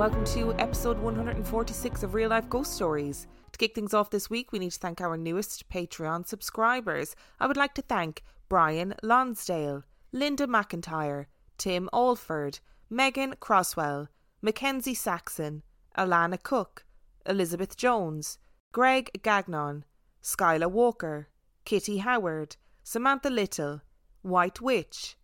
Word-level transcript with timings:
welcome 0.00 0.24
to 0.24 0.54
episode 0.54 0.98
146 1.00 2.02
of 2.02 2.14
Real 2.14 2.30
Life 2.30 2.48
Ghost 2.48 2.72
Stories. 2.72 3.26
To 3.52 3.58
kick 3.58 3.74
things 3.74 3.92
off 3.92 4.08
this 4.08 4.30
week, 4.30 4.50
we 4.50 4.58
need 4.58 4.72
to 4.72 4.78
thank 4.78 4.98
our 4.98 5.18
newest 5.18 5.68
Patreon 5.68 6.26
subscribers. 6.26 7.14
I 7.38 7.46
would 7.46 7.58
like 7.58 7.74
to 7.74 7.82
thank 7.82 8.22
Brian 8.48 8.94
Lonsdale, 9.02 9.84
Linda 10.10 10.46
McIntyre, 10.46 11.26
Tim 11.58 11.90
Alford, 11.92 12.60
Megan 12.88 13.34
Croswell, 13.40 14.08
Mackenzie 14.40 14.94
Saxon, 14.94 15.64
Alana 15.98 16.42
Cook, 16.42 16.86
Elizabeth 17.26 17.76
Jones, 17.76 18.38
Greg 18.72 19.10
Gagnon, 19.22 19.84
Skyla 20.22 20.70
Walker, 20.70 21.28
Kitty 21.66 21.98
Howard, 21.98 22.56
Samantha 22.82 23.28
Little, 23.28 23.82
White 24.22 24.62
Witch, 24.62 25.18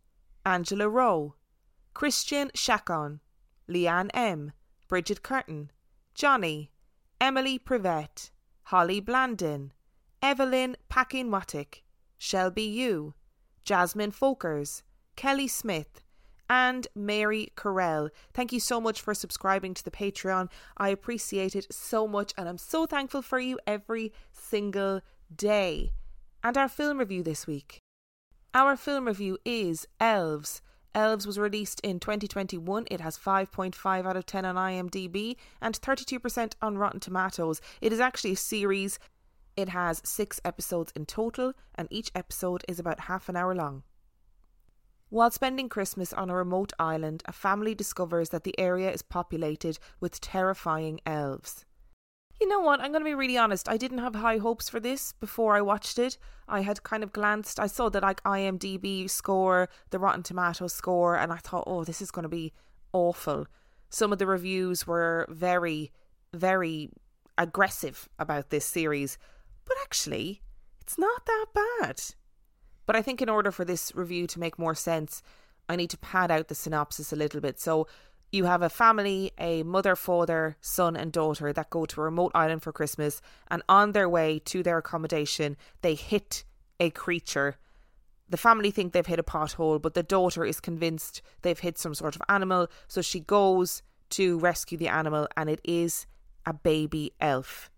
Angela 0.45 0.86
Rowe, 0.86 1.34
Christian 1.95 2.50
Chacon, 2.55 3.20
Leanne 3.70 4.11
M., 4.12 4.52
Bridget 4.88 5.22
Curtin, 5.22 5.70
Johnny, 6.14 6.70
Emily 7.20 7.58
Privet, 7.58 8.30
Holly 8.64 9.00
Blandin, 9.00 9.70
Evelyn 10.22 10.77
Pakinwatik, 10.90 11.82
Shelby 12.18 12.62
Yu, 12.62 13.14
Jasmine 13.64 14.12
Folkers, 14.12 14.83
Kelly 15.16 15.48
Smith, 15.48 16.02
and 16.48 16.86
Mary 16.94 17.52
Carell. 17.56 18.11
Thank 18.33 18.52
you 18.52 18.61
so 18.61 18.80
much 18.80 19.00
for 19.00 19.14
subscribing 19.14 19.74
to 19.74 19.84
the 19.84 19.91
Patreon. 19.91 20.48
I 20.77 20.91
appreciate 20.91 21.56
it 21.56 21.72
so 21.72 22.06
much, 22.06 22.33
and 22.36 22.48
I'm 22.48 22.58
so 22.58 22.86
thankful 22.86 23.22
for 23.22 23.39
you 23.39 23.58
every 23.66 24.12
single 24.33 25.00
day. 25.34 25.91
And 26.44 26.56
our 26.56 26.68
film 26.68 26.98
review 26.98 27.22
this 27.22 27.46
week. 27.46 27.80
Our 28.55 28.77
film 28.77 29.06
review 29.06 29.39
is 29.44 29.86
Elves. 30.00 30.62
Elves 30.97 31.27
was 31.27 31.39
released 31.39 31.78
in 31.80 32.00
2021. 32.00 32.86
It 32.91 33.02
has 33.02 33.19
5.5 33.19 34.06
out 34.06 34.16
of 34.16 34.25
10 34.25 34.47
on 34.47 34.55
IMDb 34.55 35.36
and 35.61 35.78
32% 35.78 36.55
on 36.62 36.78
Rotten 36.78 37.00
Tomatoes. 37.00 37.61
It 37.83 37.92
is 37.92 38.00
actually 38.00 38.33
a 38.33 38.36
series. 38.36 38.98
It 39.58 39.69
has 39.69 40.00
six 40.06 40.41
episodes 40.42 40.92
in 40.97 41.05
total, 41.05 41.52
and 41.74 41.86
each 41.91 42.11
episode 42.14 42.64
is 42.67 42.80
about 42.80 43.00
half 43.00 43.28
an 43.28 43.36
hour 43.36 43.55
long. 43.55 43.83
While 45.11 45.30
spending 45.30 45.69
Christmas 45.69 46.14
on 46.14 46.30
a 46.30 46.34
remote 46.34 46.72
island, 46.78 47.22
a 47.27 47.33
family 47.33 47.74
discovers 47.74 48.30
that 48.30 48.44
the 48.44 48.58
area 48.58 48.91
is 48.91 49.02
populated 49.02 49.78
with 50.00 50.20
terrifying 50.20 51.00
elves. 51.05 51.67
You 52.41 52.48
know 52.48 52.61
what? 52.61 52.81
I'm 52.81 52.92
going 52.92 53.01
to 53.01 53.09
be 53.09 53.15
really 53.15 53.39
honest. 53.39 53.69
I 53.69 53.77
didn't 53.77 53.98
have 53.98 54.15
high 54.15 54.37
hopes 54.39 54.69
for 54.69 54.79
this 54.79 55.12
before 55.12 55.56
I 55.56 55.62
watched 55.62 55.98
it. 55.98 56.19
I 56.48 56.61
had 56.61 56.83
kind 56.83 57.03
of 57.03 57.12
glanced, 57.12 57.59
I 57.59 57.67
saw 57.67 57.89
the 57.89 58.01
like 58.01 58.23
IMDb 58.25 59.09
score, 59.09 59.69
the 59.91 59.98
Rotten 59.98 60.23
Tomatoes 60.23 60.73
score, 60.73 61.17
and 61.17 61.33
I 61.33 61.39
thought, 61.39 61.64
oh, 61.67 61.83
this 61.83 62.03
is 62.03 62.11
going 62.11 62.25
to 62.25 62.29
be 62.29 62.53
awful. 62.92 63.47
Some 63.89 64.12
of 64.12 64.19
the 64.19 64.27
reviews 64.27 64.87
were 64.87 65.27
very, 65.29 65.91
very 66.34 66.91
aggressive 67.39 68.09
about 68.19 68.51
this 68.51 68.64
series, 68.64 69.19
but 69.64 69.77
actually, 69.83 70.42
it's 70.81 70.98
not 70.98 71.27
that 71.27 71.47
bad. 71.55 72.03
But 72.84 72.97
I 72.97 73.03
think 73.03 73.20
in 73.20 73.29
order 73.29 73.51
for 73.51 73.64
this 73.64 73.92
review 73.95 74.27
to 74.29 74.41
make 74.41 74.59
more 74.59 74.75
sense, 74.75 75.23
I 75.69 75.75
need 75.75 75.91
to 75.91 75.98
pad 75.98 76.31
out 76.31 76.48
the 76.48 76.55
synopsis 76.55 77.13
a 77.13 77.17
little 77.17 77.41
bit. 77.41 77.58
So 77.58 77.89
you 78.36 78.45
have 78.45 78.63
a 78.63 78.69
family, 78.69 79.33
a 79.39 79.63
mother, 79.63 79.97
father, 79.97 80.57
son, 80.61 80.95
and 80.97 81.11
daughter 81.11 81.52
that 81.52 81.70
go 81.70 81.86
to 81.86 82.01
a 82.01 82.05
remote 82.05 82.33
island 82.35 82.63
for 82.63 82.73
Christmas, 82.73 83.20
and 83.48 83.63
on 83.69 83.92
their 83.92 84.08
way 84.08 84.39
to 84.45 84.63
their 84.63 84.79
accommodation, 84.79 85.57
they 85.83 85.95
hit 85.95 86.45
a 86.79 86.91
creature. 86.91 87.57
The 88.29 88.36
family 88.36 88.70
think 88.70 88.92
they've 88.92 89.07
hit 89.07 89.19
a 89.19 89.25
pothole, 89.25 89.80
but 89.80 89.95
the 89.95 90.02
daughter 90.02 90.45
is 90.45 90.61
convinced 90.61 91.23
they've 91.42 91.58
hit 91.58 91.79
some 91.79 91.95
sort 91.95 92.14
of 92.14 92.23
animal, 92.29 92.69
so 92.86 93.01
she 93.01 93.20
goes 93.20 93.83
to 94.11 94.39
rescue 94.39 94.79
the 94.79 94.89
animal, 94.89 95.27
and 95.36 95.48
it 95.48 95.61
is 95.64 96.07
a 96.45 96.52
baby 96.52 97.13
elf. 97.20 97.70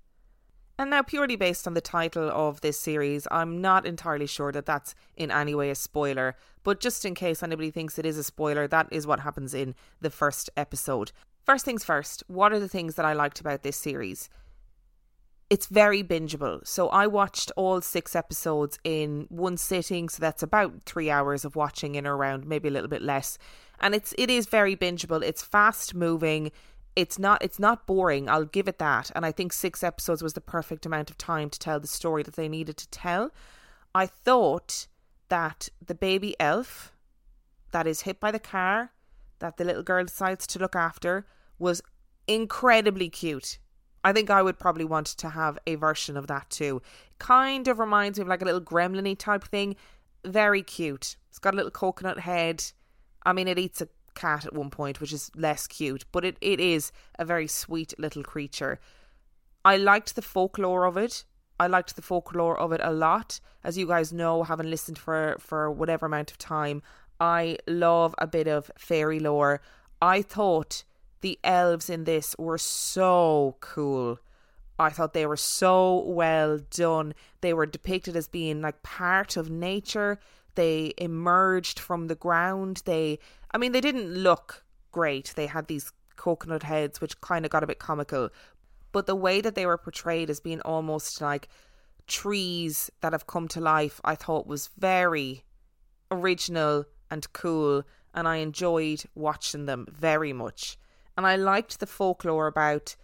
And 0.79 0.91
now, 0.91 1.03
purely 1.03 1.35
based 1.35 1.67
on 1.67 1.75
the 1.75 1.81
title 1.81 2.31
of 2.31 2.61
this 2.61 2.79
series, 2.79 3.27
I'm 3.33 3.61
not 3.61 3.85
entirely 3.85 4.29
sure 4.29 4.53
that 4.53 4.65
that's 4.65 4.95
in 5.17 5.33
any 5.33 5.53
way 5.53 5.71
a 5.71 5.75
spoiler. 5.75 6.37
But 6.63 6.79
just 6.79 7.05
in 7.05 7.17
case 7.17 7.43
anybody 7.43 7.73
thinks 7.73 7.99
it 7.99 8.07
is 8.07 8.17
a 8.17 8.23
spoiler, 8.23 8.69
that 8.69 8.87
is 8.93 9.05
what 9.05 9.21
happens 9.21 9.55
in 9.55 9.75
the 10.01 10.11
first 10.11 10.51
episode. 10.57 11.11
First 11.45 11.65
things 11.65 11.83
first, 11.83 12.23
what 12.29 12.53
are 12.53 12.61
the 12.61 12.69
things 12.69 12.95
that 12.95 13.05
I 13.05 13.13
liked 13.13 13.41
about 13.41 13.63
this 13.63 13.77
series? 13.77 14.29
It's 15.51 15.67
very 15.67 16.05
bingeable. 16.05 16.65
So 16.65 16.91
I 16.91 17.09
watched 17.09 17.51
all 17.57 17.81
six 17.81 18.15
episodes 18.15 18.79
in 18.85 19.27
one 19.31 19.57
sitting, 19.57 20.09
so 20.09 20.21
that's 20.21 20.43
about 20.45 20.83
three 20.85 21.11
hours 21.11 21.45
of 21.45 21.57
watching 21.57 21.97
in 21.97 22.07
or 22.07 22.17
around, 22.17 22.47
maybe 22.47 22.69
a 22.69 22.73
little 22.73 22.89
bit 22.89 23.03
less. 23.03 23.37
And 23.81 23.95
it's 23.97 24.15
it 24.17 24.31
is 24.31 24.47
very 24.47 24.77
bingeable. 24.77 25.25
It's 25.25 25.43
fast 25.43 25.95
moving 25.95 26.53
it's 26.99 27.17
not 27.17 27.41
it's 27.45 27.61
not 27.61 27.87
boring 27.87 28.29
i'll 28.29 28.45
give 28.45 28.67
it 28.67 28.79
that 28.79 29.13
and 29.15 29.25
i 29.25 29.31
think 29.31 29.53
six 29.53 29.85
episodes 29.85 30.21
was 30.21 30.33
the 30.33 30.41
perfect 30.41 30.85
amount 30.85 31.11
of 31.11 31.17
time 31.17 31.49
to 31.49 31.59
tell 31.59 31.79
the 31.79 31.87
story 31.87 32.25
that 32.25 32.35
they 32.35 32.49
needed 32.49 32.77
to 32.77 32.89
tell 32.89 33.31
i 33.95 34.05
thought 34.05 34.89
that 35.29 35.69
the 35.85 35.95
baby 35.95 36.35
elf 36.41 36.93
that 37.71 37.87
is 37.87 38.01
hit 38.01 38.19
by 38.19 38.33
the 38.33 38.41
car 38.41 38.91
that 39.39 39.59
the 39.59 39.65
little 39.65 39.85
girl 39.85 40.05
decides 40.05 40.45
to 40.45 40.59
look 40.59 40.75
after 40.75 41.25
was 41.57 41.81
incredibly 42.27 43.09
cute 43.09 43.59
I 44.05 44.13
think 44.13 44.31
I 44.31 44.43
would 44.43 44.59
probably 44.59 44.85
want 44.85 45.07
to 45.09 45.29
have 45.31 45.59
a 45.67 45.75
version 45.75 46.17
of 46.17 46.29
that 46.29 46.49
too. 46.51 46.81
Kind 47.19 47.67
of 47.67 47.81
reminds 47.81 48.17
me 48.17 48.23
of 48.23 48.29
like 48.29 48.41
a 48.41 48.45
little 48.45 48.61
gremlin 48.61 49.19
type 49.19 49.45
thing. 49.45 49.75
Very 50.25 50.63
cute. 50.63 51.17
It's 51.29 51.41
got 51.41 51.53
a 51.53 51.57
little 51.57 51.73
coconut 51.73 52.21
head. 52.21 52.65
I 53.27 53.33
mean, 53.33 53.49
it 53.49 53.59
eats 53.59 53.81
a 53.81 53.89
cat 54.19 54.45
at 54.45 54.55
one 54.55 54.71
point, 54.71 55.01
which 55.01 55.13
is 55.13 55.31
less 55.35 55.67
cute, 55.67 56.05
but 56.13 56.25
it, 56.25 56.37
it 56.41 56.61
is 56.61 56.93
a 57.19 57.25
very 57.25 57.47
sweet 57.47 57.95
little 57.99 58.23
creature. 58.23 58.79
I 59.65 59.77
liked 59.77 60.15
the 60.15 60.23
folklore 60.23 60.85
of 60.85 60.97
it. 60.97 61.25
I 61.61 61.67
liked 61.67 61.97
the 61.97 62.03
folklore 62.03 62.59
of 62.59 62.73
it 62.73 62.81
a 62.83 62.93
lot. 62.93 63.41
As 63.65 63.77
you 63.77 63.87
guys 63.87 64.13
know, 64.13 64.43
having 64.45 64.71
listened 64.71 64.99
for, 64.99 65.37
for 65.39 65.71
whatever 65.71 66.07
amount 66.07 66.31
of 66.31 66.39
time, 66.39 66.83
I 67.21 67.59
love 67.67 68.15
a 68.19 68.27
bit 68.27 68.47
of 68.47 68.71
fairy 68.77 69.21
lore. 69.21 69.61
I 70.01 70.23
thought 70.23 70.85
the 71.21 71.39
elves 71.43 71.91
in 71.91 72.05
this 72.05 72.37
were 72.39 72.59
so 72.59 73.57
cool. 73.61 74.19
I 74.79 74.91
thought 74.91 75.13
they 75.13 75.27
were 75.27 75.37
so 75.37 76.05
well 76.07 76.59
done. 76.71 77.15
They 77.41 77.53
were 77.53 77.67
depicted 77.67 78.15
as 78.17 78.29
being 78.29 78.63
like 78.63 78.83
part 78.83 79.37
of 79.37 79.51
nature. 79.51 80.21
They 80.59 80.93
emerged 80.99 81.79
from 81.79 82.09
the 82.09 82.17
ground. 82.17 82.83
They 82.85 83.21
I 83.53 83.59
mean, 83.59 83.71
they 83.71 83.81
didn't 83.81 84.13
look 84.13 84.65
great. 84.91 85.33
They 85.37 85.47
had 85.47 85.69
these 85.69 85.93
coconut 86.17 86.65
heads, 86.65 87.01
which 87.01 87.21
kind 87.21 87.45
of 87.45 87.53
got 87.53 87.63
a 87.63 87.67
bit 87.69 87.79
comical. 87.79 88.31
But 88.91 89.07
the 89.07 89.15
way 89.15 89.41
that 89.41 89.55
they 89.55 89.67
were 89.67 89.79
portrayed 89.79 90.29
as 90.29 90.41
being 90.41 90.61
almost 90.63 91.21
like 91.21 91.49
trees 92.09 92.91
that 93.03 93.13
have 93.13 93.29
come 93.29 93.47
to 93.49 93.61
life, 93.61 94.01
I 94.05 94.17
thought 94.17 94.49
was 94.49 94.71
very 94.77 95.45
original 96.11 96.87
and 97.09 97.33
cool. 97.33 97.85
And 98.13 98.27
I 98.27 98.39
enjoyed 98.39 99.05
watching 99.15 99.67
them 99.67 99.87
very 99.89 100.33
much. 100.33 100.77
And 101.17 101.25
I 101.25 101.37
liked 101.37 101.79
the 101.79 101.87
folklore 101.87 102.49
about 102.49 102.97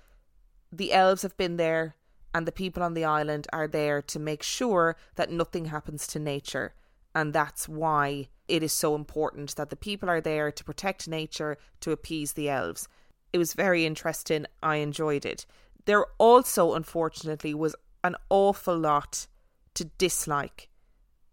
the 0.73 0.93
elves 0.93 1.23
have 1.23 1.37
been 1.37 1.57
there 1.57 1.95
and 2.35 2.49
the 2.49 2.59
people 2.63 2.83
on 2.83 2.95
the 2.95 3.05
island 3.05 3.47
are 3.53 3.69
there 3.69 4.03
to 4.03 4.19
make 4.19 4.43
sure 4.43 4.97
that 5.15 5.31
nothing 5.31 5.67
happens 5.67 6.09
to 6.09 6.19
nature. 6.19 6.75
And 7.15 7.33
that's 7.33 7.69
why 7.69 8.29
it 8.49 8.63
is 8.63 8.73
so 8.73 8.95
important 8.95 9.55
that 9.57 9.71
the 9.71 9.77
people 9.77 10.11
are 10.11 10.21
there 10.21 10.51
to 10.51 10.65
protect 10.65 11.09
nature, 11.09 11.57
to 11.81 11.93
appease 11.93 12.33
the 12.33 12.49
elves. 12.49 12.89
It 13.33 13.39
was 13.39 13.55
very 13.55 13.87
interesting. 13.87 14.47
I 14.63 14.77
enjoyed 14.77 15.25
it. 15.25 15.47
There 15.87 16.07
also, 16.19 16.75
unfortunately, 16.75 17.55
was 17.55 17.77
an 18.03 18.17
awful 18.31 18.77
lot 18.77 19.27
to 19.75 19.85
dislike 19.85 20.69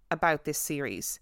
about 0.09 0.45
this 0.45 0.57
series. 0.57 1.19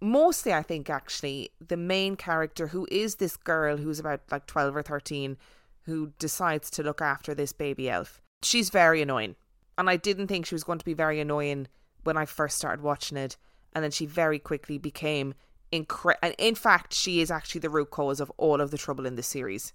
Mostly, 0.00 0.52
I 0.52 0.62
think, 0.62 0.90
actually, 0.90 1.50
the 1.66 1.76
main 1.76 2.16
character, 2.16 2.68
who 2.68 2.86
is 2.90 3.16
this 3.16 3.36
girl 3.36 3.78
who's 3.78 3.98
about 3.98 4.20
like 4.30 4.46
12 4.46 4.76
or 4.76 4.82
13, 4.82 5.36
who 5.82 6.12
decides 6.18 6.70
to 6.70 6.82
look 6.82 7.00
after 7.00 7.34
this 7.34 7.52
baby 7.52 7.88
elf. 7.88 8.20
She's 8.42 8.70
very 8.70 9.00
annoying. 9.00 9.36
And 9.78 9.88
I 9.88 9.96
didn't 9.96 10.26
think 10.26 10.46
she 10.46 10.54
was 10.54 10.64
going 10.64 10.78
to 10.78 10.84
be 10.84 10.94
very 10.94 11.20
annoying 11.20 11.68
when 12.04 12.16
I 12.16 12.24
first 12.24 12.58
started 12.58 12.82
watching 12.82 13.16
it 13.16 13.36
and 13.74 13.84
then 13.84 13.90
she 13.90 14.06
very 14.06 14.38
quickly 14.38 14.78
became 14.78 15.34
incredible. 15.72 16.20
And 16.22 16.34
in 16.38 16.54
fact, 16.54 16.94
she 16.94 17.20
is 17.20 17.30
actually 17.30 17.60
the 17.60 17.70
root 17.70 17.90
cause 17.90 18.20
of 18.20 18.32
all 18.36 18.60
of 18.60 18.70
the 18.70 18.78
trouble 18.78 19.06
in 19.06 19.16
the 19.16 19.22
series. 19.22 19.72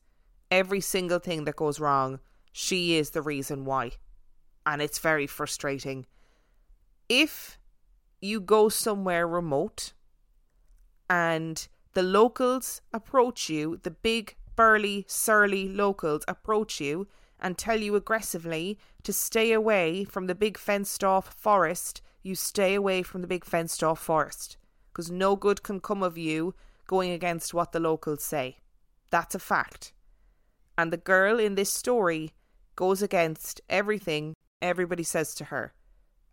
Every 0.49 0.81
single 0.81 1.19
thing 1.19 1.45
that 1.45 1.55
goes 1.55 1.79
wrong, 1.79 2.19
she 2.51 2.95
is 2.95 3.11
the 3.11 3.21
reason 3.21 3.65
why. 3.65 3.91
And 4.65 4.81
it's 4.81 4.99
very 4.99 5.27
frustrating. 5.27 6.05
If 7.09 7.57
you 8.21 8.39
go 8.39 8.69
somewhere 8.69 9.27
remote 9.27 9.93
and 11.09 11.67
the 11.93 12.03
locals 12.03 12.81
approach 12.93 13.49
you, 13.49 13.79
the 13.83 13.91
big, 13.91 14.35
burly, 14.55 15.05
surly 15.07 15.67
locals 15.67 16.23
approach 16.27 16.79
you 16.79 17.07
and 17.39 17.57
tell 17.57 17.79
you 17.79 17.95
aggressively 17.95 18.77
to 19.03 19.11
stay 19.11 19.51
away 19.51 20.03
from 20.03 20.27
the 20.27 20.35
big 20.35 20.57
fenced 20.57 21.03
off 21.03 21.33
forest 21.33 22.01
you 22.23 22.35
stay 22.35 22.75
away 22.75 23.03
from 23.03 23.21
the 23.21 23.27
big 23.27 23.45
fenced 23.45 23.83
off 23.83 23.99
forest 23.99 24.57
because 24.91 25.09
no 25.09 25.35
good 25.35 25.63
can 25.63 25.79
come 25.79 26.03
of 26.03 26.17
you 26.17 26.53
going 26.87 27.11
against 27.11 27.53
what 27.53 27.71
the 27.71 27.79
locals 27.79 28.23
say. 28.23 28.57
That's 29.09 29.35
a 29.35 29.39
fact. 29.39 29.93
And 30.77 30.91
the 30.91 30.97
girl 30.97 31.39
in 31.39 31.55
this 31.55 31.73
story 31.73 32.33
goes 32.75 33.01
against 33.01 33.61
everything 33.69 34.33
everybody 34.61 35.03
says 35.03 35.33
to 35.35 35.45
her. 35.45 35.73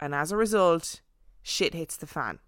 And 0.00 0.14
as 0.14 0.32
a 0.32 0.36
result, 0.36 1.00
shit 1.42 1.74
hits 1.74 1.96
the 1.96 2.06
fan. 2.06 2.38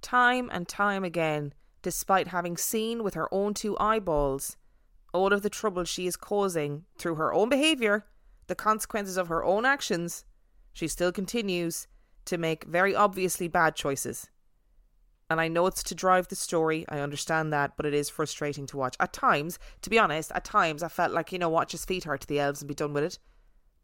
Time 0.00 0.48
and 0.52 0.68
time 0.68 1.04
again, 1.04 1.52
despite 1.82 2.28
having 2.28 2.56
seen 2.56 3.02
with 3.02 3.14
her 3.14 3.32
own 3.32 3.54
two 3.54 3.76
eyeballs 3.78 4.56
all 5.12 5.32
of 5.32 5.42
the 5.42 5.50
trouble 5.50 5.84
she 5.84 6.06
is 6.06 6.16
causing 6.16 6.84
through 6.98 7.14
her 7.14 7.32
own 7.32 7.48
behaviour, 7.48 8.06
the 8.46 8.54
consequences 8.54 9.16
of 9.16 9.28
her 9.28 9.44
own 9.44 9.64
actions, 9.64 10.24
she 10.72 10.86
still 10.86 11.12
continues 11.12 11.86
to 12.28 12.38
make 12.38 12.64
very 12.64 12.94
obviously 12.94 13.48
bad 13.48 13.74
choices. 13.74 14.28
And 15.30 15.40
I 15.40 15.48
know 15.48 15.66
it's 15.66 15.82
to 15.84 15.94
drive 15.94 16.28
the 16.28 16.36
story, 16.36 16.86
I 16.88 17.00
understand 17.00 17.52
that, 17.52 17.76
but 17.76 17.84
it 17.84 17.92
is 17.92 18.08
frustrating 18.08 18.66
to 18.68 18.78
watch. 18.78 18.96
At 18.98 19.12
times, 19.12 19.58
to 19.82 19.90
be 19.90 19.98
honest, 19.98 20.32
at 20.32 20.44
times 20.44 20.82
I 20.82 20.88
felt 20.88 21.12
like, 21.12 21.32
you 21.32 21.38
know 21.38 21.50
what, 21.50 21.68
just 21.68 21.86
feed 21.86 22.04
her 22.04 22.16
to 22.16 22.26
the 22.26 22.40
elves 22.40 22.62
and 22.62 22.68
be 22.68 22.74
done 22.74 22.94
with 22.94 23.04
it. 23.04 23.18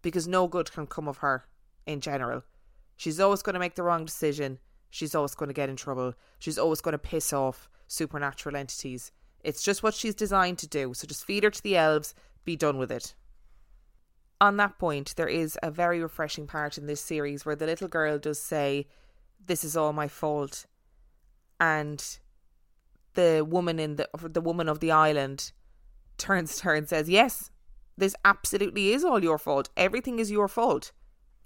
Because 0.01 0.27
no 0.27 0.49
good 0.49 0.73
can 0.73 0.87
come 0.87 1.07
of 1.07 1.19
her 1.19 1.45
in 1.87 2.01
general. 2.01 2.45
She's 2.97 3.21
always 3.21 3.43
going 3.43 3.55
to 3.55 3.61
make 3.61 3.75
the 3.75 3.83
wrong 3.83 4.05
decision. 4.05 4.59
She's 4.89 5.15
always 5.15 5.35
going 5.35 5.49
to 5.49 5.55
get 5.55 5.69
in 5.69 5.77
trouble. 5.77 6.15
She's 6.39 6.59
always 6.59 6.81
going 6.81 6.93
to 6.93 6.99
piss 6.99 7.33
off 7.33 7.69
supernatural 7.89 8.57
entities. 8.57 9.13
It's 9.43 9.63
just 9.63 9.83
what 9.83 9.95
she's 9.95 10.15
designed 10.15 10.59
to 10.59 10.69
do. 10.69 10.95
So 10.95 11.07
just 11.07 11.27
feed 11.27 11.45
her 11.45 11.51
to 11.51 11.63
the 11.63 11.77
elves, 11.77 12.15
be 12.45 12.57
done 12.57 12.79
with 12.79 12.91
it. 12.91 13.15
On 14.41 14.57
that 14.57 14.79
point, 14.79 15.15
there 15.17 15.29
is 15.29 15.59
a 15.63 15.71
very 15.71 16.01
refreshing 16.01 16.47
part 16.47 16.77
in 16.77 16.87
this 16.87 17.01
series 17.01 17.47
where 17.47 17.57
the 17.57 17.67
little 17.67 17.89
girl 17.89 18.19
does 18.19 18.39
say, 18.39 18.87
This 19.45 19.65
is 19.65 19.77
all 19.77 19.93
my 19.93 20.09
fault. 20.09 20.67
And 21.61 22.05
the 23.15 23.47
woman 23.49 23.79
in 23.79 23.97
the 23.97 24.09
the 24.15 24.41
woman 24.41 24.69
of 24.69 24.81
the 24.81 24.91
island 24.91 25.53
turns 26.19 26.57
to 26.57 26.65
her 26.65 26.75
and 26.75 26.89
says, 26.89 27.09
Yes, 27.09 27.51
this 27.97 28.17
absolutely 28.25 28.93
is 28.93 29.05
all 29.05 29.23
your 29.23 29.39
fault. 29.39 29.69
Everything 29.77 30.19
is 30.19 30.31
your 30.31 30.49
fault. 30.49 30.93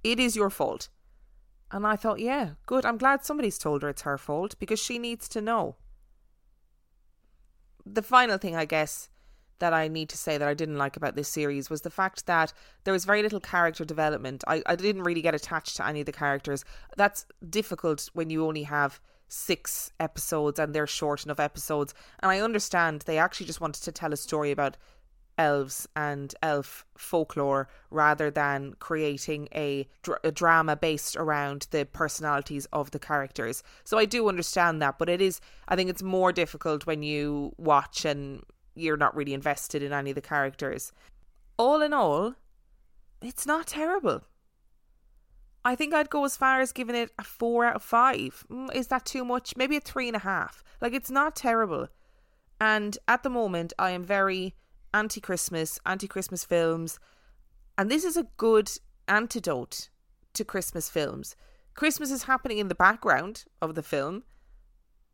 It 0.02 0.18
is 0.18 0.34
your 0.34 0.50
fault. 0.50 0.88
And 1.70 1.86
I 1.86 1.96
thought, 1.96 2.20
yeah, 2.20 2.50
good. 2.64 2.86
I'm 2.86 2.96
glad 2.96 3.24
somebody's 3.24 3.58
told 3.58 3.82
her 3.82 3.90
it's 3.90 4.02
her 4.02 4.16
fault 4.16 4.58
because 4.58 4.80
she 4.80 4.98
needs 4.98 5.28
to 5.28 5.40
know 5.42 5.76
the 7.84 8.02
final 8.02 8.38
thing, 8.38 8.56
I 8.56 8.64
guess, 8.64 9.10
that 9.58 9.72
I 9.72 9.88
need 9.88 10.08
to 10.10 10.16
say 10.16 10.38
that 10.38 10.48
I 10.48 10.54
didn't 10.54 10.78
like 10.78 10.96
about 10.96 11.16
this 11.16 11.28
series 11.28 11.70
was 11.70 11.82
the 11.82 11.90
fact 11.90 12.26
that 12.26 12.52
there 12.84 12.92
was 12.92 13.04
very 13.04 13.22
little 13.22 13.40
character 13.40 13.84
development. 13.84 14.44
I, 14.46 14.62
I 14.66 14.76
didn't 14.76 15.02
really 15.02 15.22
get 15.22 15.34
attached 15.34 15.76
to 15.76 15.86
any 15.86 16.00
of 16.00 16.06
the 16.06 16.12
characters. 16.12 16.64
That's 16.96 17.26
difficult 17.48 18.10
when 18.12 18.30
you 18.30 18.46
only 18.46 18.64
have 18.64 19.00
six 19.28 19.92
episodes 20.00 20.58
and 20.58 20.74
they're 20.74 20.86
short 20.86 21.24
enough 21.24 21.40
episodes. 21.40 21.94
And 22.20 22.30
I 22.30 22.40
understand 22.40 23.02
they 23.02 23.18
actually 23.18 23.46
just 23.46 23.60
wanted 23.60 23.82
to 23.84 23.92
tell 23.92 24.12
a 24.12 24.16
story 24.16 24.50
about 24.50 24.76
elves 25.36 25.86
and 25.94 26.34
elf 26.42 26.84
folklore 26.96 27.68
rather 27.90 28.30
than 28.30 28.74
creating 28.80 29.48
a, 29.54 29.88
dr- 30.02 30.18
a, 30.24 30.32
drama 30.32 30.74
based 30.74 31.16
around 31.16 31.68
the 31.70 31.86
personalities 31.86 32.66
of 32.72 32.90
the 32.90 32.98
characters. 32.98 33.62
So 33.84 33.98
I 33.98 34.04
do 34.04 34.28
understand 34.28 34.82
that, 34.82 34.98
but 34.98 35.08
it 35.08 35.22
is, 35.22 35.40
I 35.68 35.76
think 35.76 35.88
it's 35.90 36.02
more 36.02 36.32
difficult 36.32 36.86
when 36.86 37.04
you 37.04 37.52
watch 37.56 38.04
and 38.04 38.42
you're 38.78 38.96
not 38.96 39.16
really 39.16 39.34
invested 39.34 39.82
in 39.82 39.92
any 39.92 40.10
of 40.10 40.14
the 40.14 40.20
characters. 40.20 40.92
All 41.56 41.82
in 41.82 41.92
all, 41.92 42.34
it's 43.20 43.46
not 43.46 43.66
terrible. 43.66 44.22
I 45.64 45.74
think 45.74 45.92
I'd 45.92 46.10
go 46.10 46.24
as 46.24 46.36
far 46.36 46.60
as 46.60 46.72
giving 46.72 46.96
it 46.96 47.10
a 47.18 47.24
four 47.24 47.64
out 47.64 47.76
of 47.76 47.82
five. 47.82 48.44
Mm, 48.50 48.74
is 48.74 48.86
that 48.88 49.04
too 49.04 49.24
much? 49.24 49.56
Maybe 49.56 49.76
a 49.76 49.80
three 49.80 50.08
and 50.08 50.16
a 50.16 50.20
half. 50.20 50.62
Like, 50.80 50.94
it's 50.94 51.10
not 51.10 51.36
terrible. 51.36 51.88
And 52.60 52.96
at 53.06 53.22
the 53.22 53.30
moment, 53.30 53.72
I 53.78 53.90
am 53.90 54.04
very 54.04 54.54
anti 54.94 55.20
Christmas, 55.20 55.78
anti 55.84 56.06
Christmas 56.06 56.44
films. 56.44 56.98
And 57.76 57.90
this 57.90 58.04
is 58.04 58.16
a 58.16 58.28
good 58.36 58.70
antidote 59.06 59.90
to 60.34 60.44
Christmas 60.44 60.88
films. 60.88 61.36
Christmas 61.74 62.10
is 62.10 62.24
happening 62.24 62.58
in 62.58 62.68
the 62.68 62.74
background 62.74 63.44
of 63.62 63.74
the 63.74 63.82
film, 63.82 64.24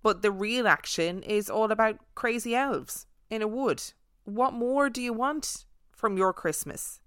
but 0.03 0.23
the 0.23 0.31
real 0.31 0.67
action 0.67 1.23
is 1.23 1.51
all 1.51 1.71
about 1.71 1.99
crazy 2.15 2.55
elves 2.55 3.07
in 3.35 3.43
a 3.43 3.49
wood. 3.49 3.83
What 4.25 4.55
more 4.55 4.89
do 4.89 5.03
you 5.03 5.13
want 5.13 5.67
from 5.93 6.17
your 6.17 6.33
Christmas? 6.33 7.01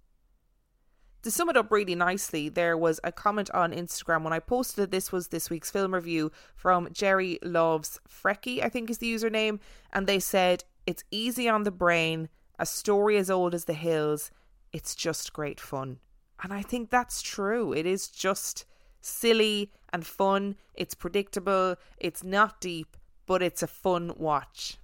To 1.23 1.31
sum 1.31 1.49
it 1.49 1.57
up 1.57 1.71
really 1.71 1.95
nicely, 1.95 2.47
there 2.47 2.77
was 2.77 2.99
a 3.03 3.11
comment 3.11 3.49
on 3.51 3.73
Instagram 3.73 4.23
when 4.23 4.33
I 4.33 4.39
posted 4.39 4.83
that 4.83 4.91
this 4.91 5.11
was 5.11 5.27
this 5.27 5.49
week's 5.49 5.71
film 5.71 5.93
review 5.93 6.31
from 6.55 6.89
Jerry 6.93 7.39
Loves 7.43 7.99
Frecky, 8.07 8.63
I 8.63 8.69
think 8.69 8.89
is 8.89 8.99
the 8.99 9.13
username, 9.13 9.59
and 9.91 10.05
they 10.05 10.19
said 10.19 10.63
it's 10.85 11.03
easy 11.11 11.49
on 11.49 11.63
the 11.63 11.71
brain, 11.71 12.29
a 12.59 12.65
story 12.65 13.17
as 13.17 13.29
old 13.29 13.53
as 13.53 13.65
the 13.65 13.73
hills. 13.73 14.31
It's 14.71 14.95
just 14.95 15.33
great 15.33 15.59
fun. 15.59 15.99
And 16.41 16.53
I 16.53 16.61
think 16.61 16.89
that's 16.89 17.21
true. 17.21 17.73
It 17.73 17.85
is 17.85 18.07
just 18.07 18.65
silly 19.01 19.71
and 19.91 20.05
fun. 20.05 20.55
It's 20.75 20.95
predictable. 20.95 21.75
It's 21.97 22.23
not 22.23 22.61
deep, 22.61 22.95
but 23.25 23.41
it's 23.41 23.63
a 23.63 23.67
fun 23.67 24.13
watch. 24.17 24.77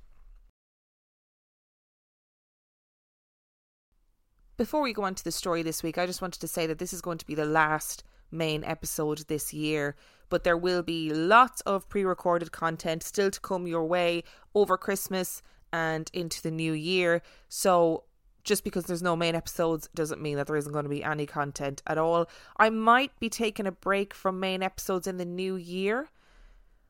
Before 4.55 4.81
we 4.81 4.93
go 4.93 5.03
on 5.03 5.15
to 5.15 5.23
the 5.23 5.31
story 5.31 5.63
this 5.63 5.81
week, 5.81 5.97
I 5.97 6.05
just 6.05 6.21
wanted 6.21 6.39
to 6.41 6.47
say 6.47 6.67
that 6.67 6.77
this 6.77 6.93
is 6.93 7.01
going 7.01 7.17
to 7.17 7.25
be 7.25 7.33
the 7.33 7.45
last 7.45 8.03
main 8.31 8.63
episode 8.63 9.25
this 9.27 9.51
year, 9.51 9.95
but 10.29 10.43
there 10.43 10.57
will 10.57 10.83
be 10.83 11.11
lots 11.11 11.61
of 11.61 11.89
pre 11.89 12.03
recorded 12.03 12.51
content 12.51 13.01
still 13.01 13.31
to 13.31 13.39
come 13.39 13.65
your 13.65 13.85
way 13.85 14.23
over 14.53 14.77
Christmas 14.77 15.41
and 15.71 16.09
into 16.13 16.39
the 16.39 16.51
new 16.51 16.73
year. 16.73 17.23
So 17.49 18.03
just 18.43 18.63
because 18.63 18.85
there's 18.85 19.01
no 19.01 19.15
main 19.15 19.33
episodes 19.33 19.89
doesn't 19.95 20.21
mean 20.21 20.37
that 20.37 20.45
there 20.45 20.55
isn't 20.55 20.71
going 20.71 20.85
to 20.85 20.89
be 20.89 21.03
any 21.03 21.25
content 21.25 21.81
at 21.87 21.97
all. 21.97 22.29
I 22.57 22.69
might 22.69 23.19
be 23.19 23.29
taking 23.29 23.65
a 23.65 23.71
break 23.71 24.13
from 24.13 24.39
main 24.39 24.61
episodes 24.61 25.07
in 25.07 25.17
the 25.17 25.25
new 25.25 25.55
year. 25.55 26.09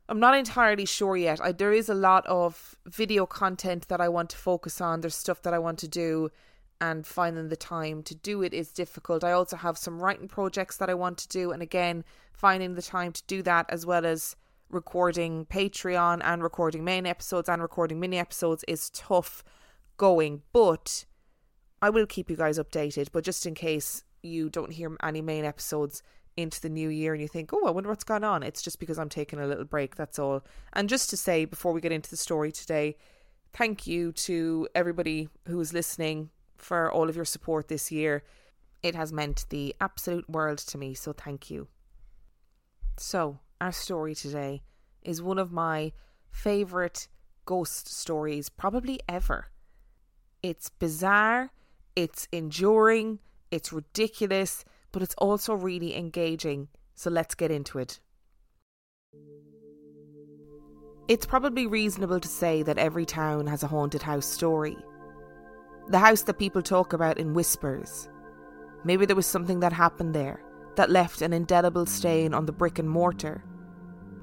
I'm 0.09 0.19
not 0.19 0.35
entirely 0.35 0.85
sure 0.85 1.15
yet. 1.15 1.39
I, 1.41 1.53
there 1.53 1.71
is 1.71 1.87
a 1.87 1.93
lot 1.93 2.25
of 2.25 2.75
video 2.85 3.25
content 3.25 3.87
that 3.87 4.01
I 4.01 4.09
want 4.09 4.31
to 4.31 4.37
focus 4.37 4.81
on. 4.81 4.99
There's 4.99 5.15
stuff 5.15 5.41
that 5.43 5.53
I 5.53 5.59
want 5.59 5.79
to 5.79 5.87
do, 5.87 6.29
and 6.83 7.07
finding 7.07 7.47
the 7.47 7.55
time 7.55 8.03
to 8.03 8.13
do 8.13 8.43
it 8.43 8.53
is 8.53 8.73
difficult. 8.73 9.23
I 9.23 9.31
also 9.31 9.55
have 9.55 9.77
some 9.77 10.03
writing 10.03 10.27
projects 10.27 10.75
that 10.77 10.89
I 10.89 10.93
want 10.93 11.17
to 11.19 11.29
do, 11.29 11.51
and 11.53 11.61
again, 11.61 12.03
finding 12.33 12.75
the 12.75 12.81
time 12.81 13.13
to 13.13 13.23
do 13.25 13.41
that 13.43 13.67
as 13.69 13.85
well 13.85 14.05
as 14.05 14.35
recording 14.69 15.45
Patreon 15.45 16.19
and 16.25 16.43
recording 16.43 16.83
main 16.83 17.05
episodes 17.05 17.47
and 17.47 17.61
recording 17.61 18.01
mini 18.01 18.17
episodes 18.19 18.65
is 18.67 18.89
tough 18.89 19.45
going, 19.95 20.41
but 20.51 21.05
I 21.81 21.89
will 21.89 22.05
keep 22.05 22.29
you 22.29 22.35
guys 22.35 22.59
updated. 22.59 23.13
But 23.13 23.23
just 23.23 23.45
in 23.45 23.53
case 23.53 24.03
you 24.21 24.49
don't 24.49 24.73
hear 24.73 24.97
any 25.01 25.21
main 25.21 25.45
episodes 25.45 26.03
into 26.35 26.59
the 26.59 26.69
new 26.69 26.89
year 26.89 27.13
and 27.13 27.21
you 27.21 27.29
think, 27.29 27.53
oh, 27.53 27.65
I 27.65 27.71
wonder 27.71 27.89
what's 27.89 28.03
gone 28.03 28.25
on, 28.25 28.43
it's 28.43 28.61
just 28.61 28.81
because 28.81 28.99
I'm 28.99 29.07
taking 29.07 29.39
a 29.39 29.47
little 29.47 29.63
break, 29.63 29.95
that's 29.95 30.19
all. 30.19 30.43
And 30.73 30.89
just 30.89 31.09
to 31.11 31.15
say, 31.15 31.45
before 31.45 31.71
we 31.71 31.79
get 31.79 31.93
into 31.93 32.09
the 32.09 32.17
story 32.17 32.51
today, 32.51 32.97
thank 33.53 33.87
you 33.87 34.11
to 34.11 34.67
everybody 34.75 35.29
who 35.47 35.61
is 35.61 35.71
listening 35.71 36.29
for 36.63 36.91
all 36.91 37.09
of 37.09 37.15
your 37.15 37.25
support 37.25 37.67
this 37.67 37.91
year. 37.91 38.23
It 38.81 38.95
has 38.95 39.13
meant 39.13 39.45
the 39.49 39.75
absolute 39.79 40.29
world 40.29 40.57
to 40.59 40.77
me, 40.77 40.93
so 40.93 41.13
thank 41.13 41.49
you. 41.49 41.67
So, 42.97 43.39
our 43.61 43.71
story 43.71 44.13
today 44.13 44.61
is 45.01 45.21
one 45.21 45.39
of 45.39 45.51
my 45.51 45.93
favourite 46.31 47.07
ghost 47.45 47.87
stories, 47.87 48.49
probably 48.49 48.99
ever. 49.07 49.47
It's 50.41 50.69
bizarre, 50.69 51.51
it's 51.95 52.27
enduring, 52.31 53.19
it's 53.51 53.71
ridiculous, 53.71 54.65
but 54.91 55.01
it's 55.01 55.15
also 55.15 55.53
really 55.53 55.95
engaging. 55.95 56.67
So 56.95 57.09
let's 57.09 57.35
get 57.35 57.51
into 57.51 57.79
it. 57.79 57.99
It's 61.07 61.25
probably 61.25 61.67
reasonable 61.67 62.19
to 62.19 62.27
say 62.27 62.63
that 62.63 62.77
every 62.77 63.05
town 63.05 63.47
has 63.47 63.63
a 63.63 63.67
haunted 63.67 64.01
house 64.01 64.25
story. 64.25 64.77
The 65.87 65.99
house 65.99 66.21
that 66.23 66.39
people 66.39 66.61
talk 66.61 66.93
about 66.93 67.17
in 67.17 67.33
whispers. 67.33 68.09
Maybe 68.83 69.05
there 69.05 69.15
was 69.15 69.25
something 69.25 69.59
that 69.61 69.73
happened 69.73 70.13
there 70.13 70.41
that 70.75 70.89
left 70.89 71.21
an 71.21 71.33
indelible 71.33 71.85
stain 71.85 72.33
on 72.33 72.45
the 72.45 72.51
brick 72.51 72.79
and 72.79 72.89
mortar 72.89 73.43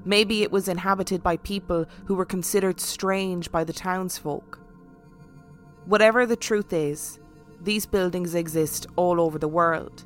Maybe 0.03 0.41
it 0.41 0.51
was 0.51 0.67
inhabited 0.67 1.21
by 1.21 1.37
people 1.37 1.85
who 2.05 2.15
were 2.15 2.25
considered 2.25 2.79
strange 2.79 3.51
by 3.51 3.63
the 3.63 3.73
townsfolk. 3.73 4.59
Whatever 5.85 6.25
the 6.25 6.35
truth 6.35 6.73
is, 6.73 7.19
these 7.61 7.85
buildings 7.85 8.33
exist 8.33 8.87
all 8.95 9.21
over 9.21 9.37
the 9.37 9.47
world. 9.47 10.05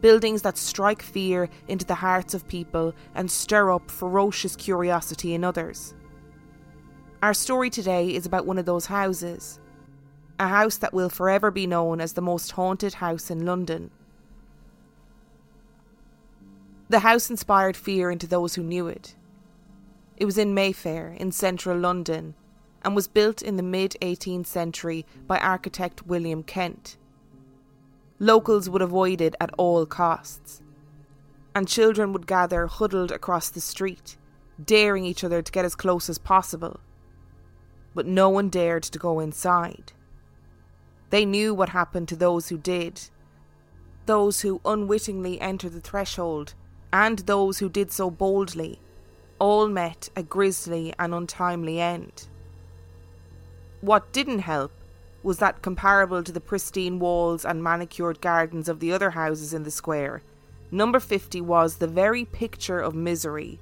Buildings 0.00 0.42
that 0.42 0.58
strike 0.58 1.02
fear 1.02 1.48
into 1.68 1.86
the 1.86 1.94
hearts 1.94 2.34
of 2.34 2.48
people 2.48 2.94
and 3.14 3.30
stir 3.30 3.70
up 3.70 3.90
ferocious 3.90 4.56
curiosity 4.56 5.34
in 5.34 5.44
others. 5.44 5.94
Our 7.22 7.34
story 7.34 7.70
today 7.70 8.12
is 8.12 8.26
about 8.26 8.46
one 8.46 8.58
of 8.58 8.66
those 8.66 8.86
houses. 8.86 9.60
A 10.38 10.48
house 10.48 10.76
that 10.76 10.92
will 10.92 11.08
forever 11.08 11.50
be 11.50 11.66
known 11.66 12.00
as 12.00 12.12
the 12.12 12.20
most 12.20 12.52
haunted 12.52 12.94
house 12.94 13.30
in 13.30 13.46
London. 13.46 13.90
The 16.88 17.00
house 17.00 17.30
inspired 17.30 17.76
fear 17.76 18.10
into 18.10 18.26
those 18.26 18.54
who 18.54 18.62
knew 18.62 18.86
it. 18.86 19.16
It 20.16 20.24
was 20.24 20.38
in 20.38 20.54
Mayfair, 20.54 21.08
in 21.08 21.32
central 21.32 21.78
London, 21.78 22.34
and 22.82 22.94
was 22.94 23.08
built 23.08 23.42
in 23.42 23.56
the 23.56 23.62
mid 23.62 23.96
18th 24.00 24.46
century 24.46 25.04
by 25.26 25.38
architect 25.38 26.06
William 26.06 26.42
Kent. 26.42 26.96
Locals 28.18 28.70
would 28.70 28.82
avoid 28.82 29.20
it 29.20 29.34
at 29.40 29.50
all 29.58 29.84
costs, 29.84 30.62
and 31.54 31.66
children 31.66 32.12
would 32.12 32.26
gather 32.26 32.66
huddled 32.66 33.10
across 33.10 33.50
the 33.50 33.60
street, 33.60 34.16
daring 34.62 35.04
each 35.04 35.24
other 35.24 35.42
to 35.42 35.52
get 35.52 35.64
as 35.64 35.74
close 35.74 36.08
as 36.08 36.18
possible. 36.18 36.80
But 37.94 38.06
no 38.06 38.28
one 38.28 38.48
dared 38.48 38.84
to 38.84 38.98
go 38.98 39.20
inside. 39.20 39.92
They 41.10 41.24
knew 41.24 41.54
what 41.54 41.70
happened 41.70 42.08
to 42.08 42.16
those 42.16 42.48
who 42.48 42.58
did, 42.58 43.00
those 44.06 44.40
who 44.40 44.60
unwittingly 44.64 45.40
entered 45.40 45.72
the 45.72 45.80
threshold, 45.80 46.54
and 46.92 47.20
those 47.20 47.58
who 47.58 47.68
did 47.68 47.92
so 47.92 48.10
boldly, 48.10 48.80
all 49.38 49.68
met 49.68 50.08
a 50.16 50.22
grisly 50.22 50.94
and 50.98 51.14
untimely 51.14 51.80
end. 51.80 52.28
What 53.80 54.12
didn't 54.12 54.40
help 54.40 54.72
was 55.22 55.38
that 55.38 55.62
comparable 55.62 56.22
to 56.22 56.32
the 56.32 56.40
pristine 56.40 56.98
walls 56.98 57.44
and 57.44 57.62
manicured 57.62 58.20
gardens 58.20 58.68
of 58.68 58.80
the 58.80 58.92
other 58.92 59.10
houses 59.10 59.52
in 59.52 59.64
the 59.64 59.70
square, 59.70 60.22
number 60.70 61.00
50 61.00 61.40
was 61.40 61.76
the 61.76 61.86
very 61.86 62.24
picture 62.24 62.80
of 62.80 62.94
misery. 62.94 63.60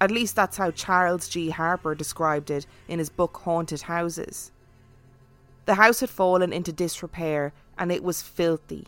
At 0.00 0.10
least 0.10 0.34
that's 0.34 0.56
how 0.56 0.70
Charles 0.70 1.28
G. 1.28 1.50
Harper 1.50 1.94
described 1.94 2.50
it 2.50 2.66
in 2.88 2.98
his 2.98 3.10
book 3.10 3.36
Haunted 3.44 3.82
Houses. 3.82 4.50
The 5.64 5.74
house 5.74 6.00
had 6.00 6.10
fallen 6.10 6.52
into 6.52 6.72
disrepair 6.72 7.52
and 7.78 7.92
it 7.92 8.02
was 8.02 8.22
filthy. 8.22 8.86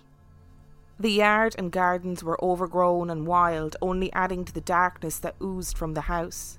The 0.99 1.11
yard 1.11 1.54
and 1.59 1.73
gardens 1.73 2.23
were 2.23 2.43
overgrown 2.43 3.11
and 3.11 3.26
wild, 3.26 3.76
only 3.83 4.12
adding 4.12 4.45
to 4.45 4.52
the 4.52 4.61
darkness 4.61 5.19
that 5.19 5.37
oozed 5.43 5.76
from 5.76 5.95
the 5.95 6.02
house. 6.02 6.59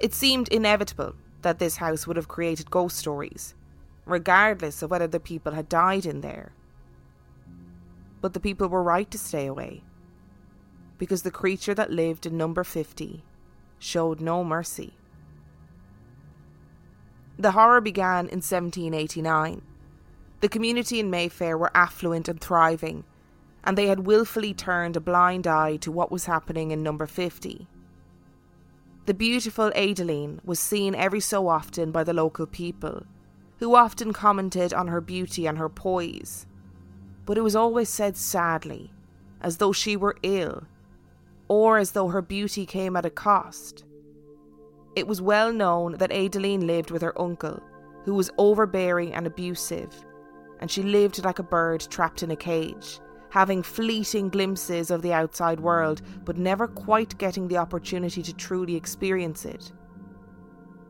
It 0.00 0.12
seemed 0.12 0.48
inevitable 0.48 1.14
that 1.42 1.58
this 1.58 1.76
house 1.76 2.06
would 2.06 2.16
have 2.16 2.26
created 2.26 2.70
ghost 2.70 2.96
stories, 2.96 3.54
regardless 4.04 4.82
of 4.82 4.90
whether 4.90 5.06
the 5.06 5.20
people 5.20 5.52
had 5.52 5.68
died 5.68 6.06
in 6.06 6.22
there. 6.22 6.52
But 8.20 8.32
the 8.32 8.40
people 8.40 8.68
were 8.68 8.82
right 8.82 9.08
to 9.10 9.18
stay 9.18 9.46
away, 9.46 9.84
because 10.98 11.22
the 11.22 11.30
creature 11.30 11.74
that 11.74 11.92
lived 11.92 12.26
in 12.26 12.36
number 12.36 12.64
50 12.64 13.22
showed 13.78 14.20
no 14.20 14.42
mercy. 14.42 14.94
The 17.38 17.52
horror 17.52 17.80
began 17.80 18.26
in 18.26 18.40
1789 18.40 19.62
the 20.44 20.48
community 20.50 21.00
in 21.00 21.08
Mayfair 21.08 21.56
were 21.56 21.74
affluent 21.74 22.28
and 22.28 22.38
thriving, 22.38 23.04
and 23.64 23.78
they 23.78 23.86
had 23.86 24.00
wilfully 24.00 24.52
turned 24.52 24.94
a 24.94 25.00
blind 25.00 25.46
eye 25.46 25.76
to 25.76 25.90
what 25.90 26.12
was 26.12 26.26
happening 26.26 26.70
in 26.70 26.82
number 26.82 27.06
50. 27.06 27.66
The 29.06 29.14
beautiful 29.14 29.72
Adeline 29.74 30.42
was 30.44 30.60
seen 30.60 30.94
every 30.94 31.20
so 31.20 31.48
often 31.48 31.92
by 31.92 32.04
the 32.04 32.12
local 32.12 32.44
people, 32.44 33.06
who 33.58 33.74
often 33.74 34.12
commented 34.12 34.74
on 34.74 34.88
her 34.88 35.00
beauty 35.00 35.46
and 35.46 35.56
her 35.56 35.70
poise. 35.70 36.44
But 37.24 37.38
it 37.38 37.42
was 37.42 37.56
always 37.56 37.88
said 37.88 38.14
sadly, 38.14 38.92
as 39.40 39.56
though 39.56 39.72
she 39.72 39.96
were 39.96 40.18
ill, 40.22 40.64
or 41.48 41.78
as 41.78 41.92
though 41.92 42.08
her 42.08 42.20
beauty 42.20 42.66
came 42.66 42.96
at 42.96 43.06
a 43.06 43.10
cost. 43.10 43.82
It 44.96 45.06
was 45.08 45.20
well 45.20 45.52
known 45.52 45.96
that 45.98 46.12
Adeline 46.12 46.66
lived 46.66 46.90
with 46.90 47.02
her 47.02 47.20
uncle, 47.20 47.60
who 48.04 48.14
was 48.14 48.30
overbearing 48.38 49.12
and 49.12 49.26
abusive, 49.26 50.04
and 50.60 50.70
she 50.70 50.82
lived 50.82 51.24
like 51.24 51.38
a 51.38 51.42
bird 51.42 51.86
trapped 51.90 52.22
in 52.22 52.30
a 52.30 52.36
cage, 52.36 53.00
having 53.30 53.62
fleeting 53.62 54.28
glimpses 54.28 54.90
of 54.90 55.02
the 55.02 55.12
outside 55.12 55.58
world, 55.58 56.02
but 56.24 56.38
never 56.38 56.68
quite 56.68 57.18
getting 57.18 57.48
the 57.48 57.56
opportunity 57.56 58.22
to 58.22 58.32
truly 58.32 58.76
experience 58.76 59.44
it. 59.44 59.72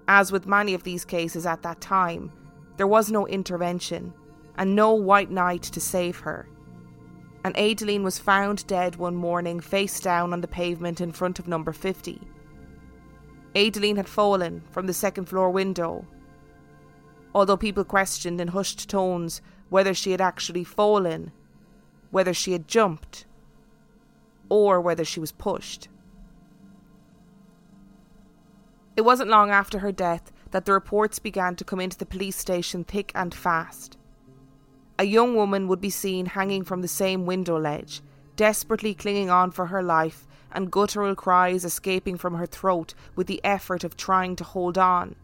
As 0.07 0.31
with 0.31 0.47
many 0.47 0.75
of 0.75 0.83
these 0.83 1.07
cases 1.07 1.47
at 1.47 1.63
that 1.63 1.81
time, 1.81 2.31
there 2.77 2.87
was 2.87 3.11
no 3.11 3.27
intervention 3.27 4.13
and 4.59 4.77
no 4.77 4.93
white 4.93 5.31
knight 5.31 5.63
to 5.63 5.81
save 5.81 6.19
her. 6.19 6.47
And 7.45 7.57
Adeline 7.57 8.03
was 8.03 8.19
found 8.19 8.67
dead 8.67 8.97
one 8.97 9.17
morning 9.17 9.61
face 9.61 9.99
down 10.01 10.33
on 10.33 10.43
the 10.43 10.49
pavement 10.49 11.01
in 11.01 11.13
front 11.13 11.39
of 11.39 11.49
number 11.49 11.73
50. 11.73 12.21
Adeline 13.55 13.97
had 13.97 14.09
fallen 14.09 14.63
from 14.71 14.87
the 14.87 14.93
second 14.93 15.27
floor 15.27 15.51
window. 15.51 16.07
Although 17.35 17.57
people 17.57 17.85
questioned 17.85 18.41
in 18.41 18.49
hushed 18.49 18.89
tones 18.89 19.41
whether 19.69 19.95
she 19.95 20.11
had 20.11 20.21
actually 20.21 20.65
fallen, 20.65 21.33
whether 22.11 22.35
she 22.35 22.53
had 22.53 22.69
jumped, 22.69 23.27
or 24.49 24.81
whether 24.81 25.05
she 25.05 25.21
was 25.21 25.33
pushed. 25.33 25.89
It 28.97 29.03
wasn't 29.03 29.31
long 29.31 29.51
after 29.51 29.81
her 29.81 29.93
death 29.93 30.33
that 30.53 30.65
the 30.67 30.73
reports 30.73 31.19
began 31.19 31.57
to 31.57 31.65
come 31.65 31.81
into 31.81 31.99
the 31.99 32.07
police 32.07 32.37
station 32.37 32.85
thick 32.85 33.11
and 33.15 33.35
fast. 33.35 33.97
A 34.99 35.05
young 35.05 35.35
woman 35.35 35.67
would 35.67 35.81
be 35.81 35.91
seen 35.91 36.27
hanging 36.27 36.63
from 36.63 36.83
the 36.83 36.89
same 36.89 37.27
window 37.27 37.59
ledge, 37.59 38.03
desperately 38.37 38.95
clinging 38.95 39.31
on 39.31 39.51
for 39.51 39.67
her 39.67 39.83
life, 39.83 40.29
and 40.55 40.71
guttural 40.71 41.15
cries 41.15 41.65
escaping 41.65 42.17
from 42.17 42.35
her 42.35 42.47
throat 42.47 42.95
with 43.17 43.27
the 43.27 43.41
effort 43.45 43.85
of 43.85 43.97
trying 43.97 44.37
to 44.37 44.45
hold 44.45 44.79
on. 44.79 45.17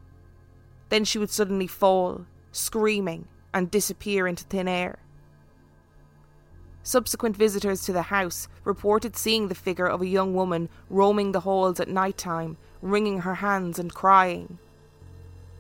Then 0.89 1.05
she 1.05 1.19
would 1.19 1.31
suddenly 1.31 1.67
fall, 1.67 2.27
screaming, 2.53 3.29
and 3.55 3.71
disappear 3.71 4.27
into 4.27 4.45
thin 4.45 4.69
air. 4.69 4.99
Subsequent 6.83 7.37
visitors 7.37 7.83
to 7.83 7.93
the 7.93 8.03
house 8.03 8.49
reported 8.65 9.17
seeing 9.17 9.49
the 9.49 9.55
figure 9.55 9.87
of 9.87 10.01
a 10.01 10.07
young 10.07 10.35
woman 10.35 10.69
roaming 10.89 11.33
the 11.33 11.41
halls 11.41 11.79
at 11.79 11.89
night 11.89 12.17
time, 12.17 12.57
wringing 12.81 13.21
her 13.21 13.37
hands 13.37 13.79
and 13.79 13.95
crying. 13.95 14.59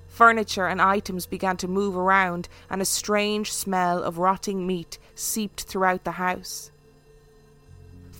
Furniture 0.09 0.67
and 0.67 0.83
items 0.83 1.27
began 1.27 1.57
to 1.59 1.69
move 1.69 1.97
around, 1.97 2.49
and 2.69 2.83
a 2.83 2.85
strange 2.85 3.53
smell 3.53 4.03
of 4.03 4.19
rotting 4.19 4.67
meat 4.67 4.99
seeped 5.15 5.62
throughout 5.62 6.05
the 6.05 6.12
house. 6.12 6.73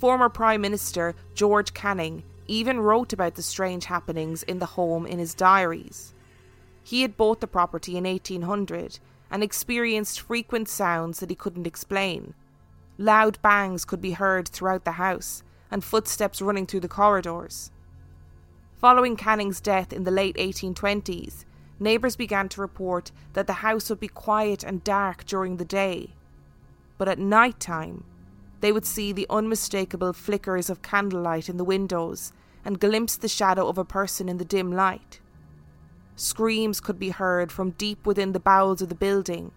Former 0.01 0.31
Prime 0.31 0.63
Minister 0.63 1.15
George 1.35 1.75
Canning 1.75 2.23
even 2.47 2.81
wrote 2.81 3.13
about 3.13 3.35
the 3.35 3.43
strange 3.43 3.85
happenings 3.85 4.43
in 4.43 4.59
the 4.59 4.65
home 4.65 5.05
in 5.05 5.19
his 5.19 5.35
diaries. 5.35 6.15
He 6.83 7.03
had 7.03 7.19
bought 7.19 7.43
the 7.43 7.47
property 7.47 7.99
in 7.99 8.05
1800 8.05 8.99
and 9.31 9.43
experienced 9.43 10.23
frequent 10.23 10.71
sounds 10.71 11.21
that 11.21 11.29
he 11.29 11.37
couldn't 11.37 11.67
explain. 11.67 12.33
Loud 12.97 13.43
bangs 13.43 13.85
could 13.85 14.01
be 14.01 14.13
heard 14.13 14.49
throughout 14.49 14.87
the 14.87 14.93
house, 14.93 15.43
and 15.71 15.85
footsteps 15.85 16.41
running 16.41 16.67
through 16.67 16.81
the 16.81 16.89
corridors. 16.89 17.71
Following 18.79 19.17
Canning's 19.17 19.61
death 19.61 19.93
in 19.93 20.05
the 20.05 20.11
late 20.11 20.37
1820s, 20.37 21.45
neighbours 21.79 22.17
began 22.17 22.49
to 22.49 22.63
report 22.63 23.13
that 23.35 23.47
the 23.47 23.61
house 23.61 23.91
would 23.91 24.01
be 24.01 24.09
quiet 24.09 24.65
and 24.65 24.83
dark 24.83 25.27
during 25.27 25.59
the 25.59 25.65
day. 25.67 26.15
But 26.97 27.07
at 27.07 27.19
night 27.19 27.61
time, 27.61 28.05
they 28.61 28.73
would 28.73 28.87
see 28.87 29.13
the 29.13 29.27
unmistakable 29.31 30.13
flickers 30.13 30.71
of 30.71 30.83
candlelight 30.83 31.49
in 31.49 31.57
the 31.57 31.65
windows 31.65 32.33
and 32.65 32.81
glimpse 32.81 33.17
the 33.17 33.29
shadow 33.29 33.69
of 33.69 33.79
a 33.79 33.85
person 33.85 34.29
in 34.29 34.39
the 34.39 34.45
dim 34.45 34.71
light. 34.71 35.21
Screams 36.17 36.81
could 36.81 36.99
be 36.99 37.11
heard 37.11 37.51
from 37.51 37.71
deep 37.71 38.07
within 38.07 38.33
the 38.33 38.41
bowels 38.41 38.83
of 38.83 38.91
the 38.91 38.95
building, 38.95 39.53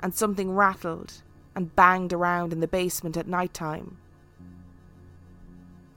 and 0.00 0.14
something 0.14 0.52
rattled 0.52 1.22
and 1.54 1.74
banged 1.74 2.12
around 2.12 2.52
in 2.52 2.60
the 2.60 2.68
basement 2.68 3.16
at 3.16 3.26
night 3.26 3.52
time. 3.52 3.96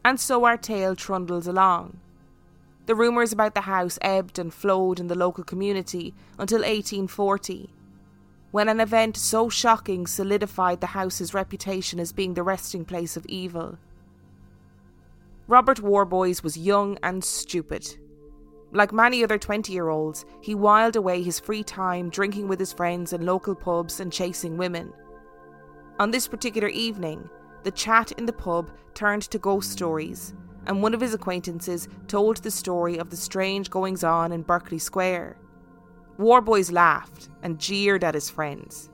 And 0.04 0.20
so 0.20 0.44
our 0.46 0.58
tale 0.58 0.96
trundles 0.96 1.48
along. 1.48 2.00
The 2.88 2.96
rumours 2.96 3.32
about 3.32 3.54
the 3.54 3.62
house 3.62 3.98
ebbed 4.02 4.38
and 4.38 4.54
flowed 4.54 5.00
in 5.00 5.08
the 5.08 5.16
local 5.16 5.44
community 5.44 6.14
until 6.38 6.60
1840, 6.60 7.70
when 8.54 8.70
an 8.70 8.80
event 8.80 9.18
so 9.18 9.50
shocking 9.50 10.08
solidified 10.08 10.80
the 10.80 10.88
house's 10.88 11.34
reputation 11.34 12.00
as 12.00 12.14
being 12.14 12.34
the 12.34 12.44
resting 12.44 12.86
place 12.86 13.18
of 13.18 13.26
evil. 13.26 13.78
Robert 15.48 15.82
Warboys 15.82 16.42
was 16.42 16.58
young 16.58 16.98
and 17.04 17.22
stupid 17.22 17.98
like 18.74 18.92
many 18.92 19.24
other 19.24 19.38
20 19.38 19.72
year 19.72 19.90
olds, 19.90 20.26
he 20.42 20.56
whiled 20.56 20.96
away 20.96 21.22
his 21.22 21.40
free 21.40 21.64
time 21.64 22.10
drinking 22.10 22.48
with 22.48 22.60
his 22.60 22.74
friends 22.74 23.14
in 23.14 23.26
local 23.26 23.56
pubs 23.56 24.00
and 24.00 24.12
chasing 24.12 24.58
women. 24.58 24.92
On 26.00 26.10
this 26.10 26.28
particular 26.28 26.70
evening, 26.70 27.30
the 27.64 27.72
chat 27.72 28.12
in 28.14 28.26
the 28.26 28.34
pub 28.34 28.72
turned 28.96 29.24
to 29.24 29.38
ghost 29.38 29.72
stories, 29.72 30.34
and 30.66 30.82
one 30.82 30.94
of 30.94 31.02
his 31.02 31.14
acquaintances 31.14 31.88
told 32.08 32.38
the 32.38 32.52
story 32.52 32.98
of 32.98 33.10
the 33.10 33.18
strange 33.18 33.70
goings 33.70 34.04
on 34.04 34.32
in 34.32 34.42
Berkeley 34.42 34.80
Square. 34.80 35.38
Warboys 36.18 36.72
laughed 36.72 37.30
and 37.42 37.60
jeered 37.60 38.04
at 38.04 38.14
his 38.14 38.30
friends. 38.30 38.90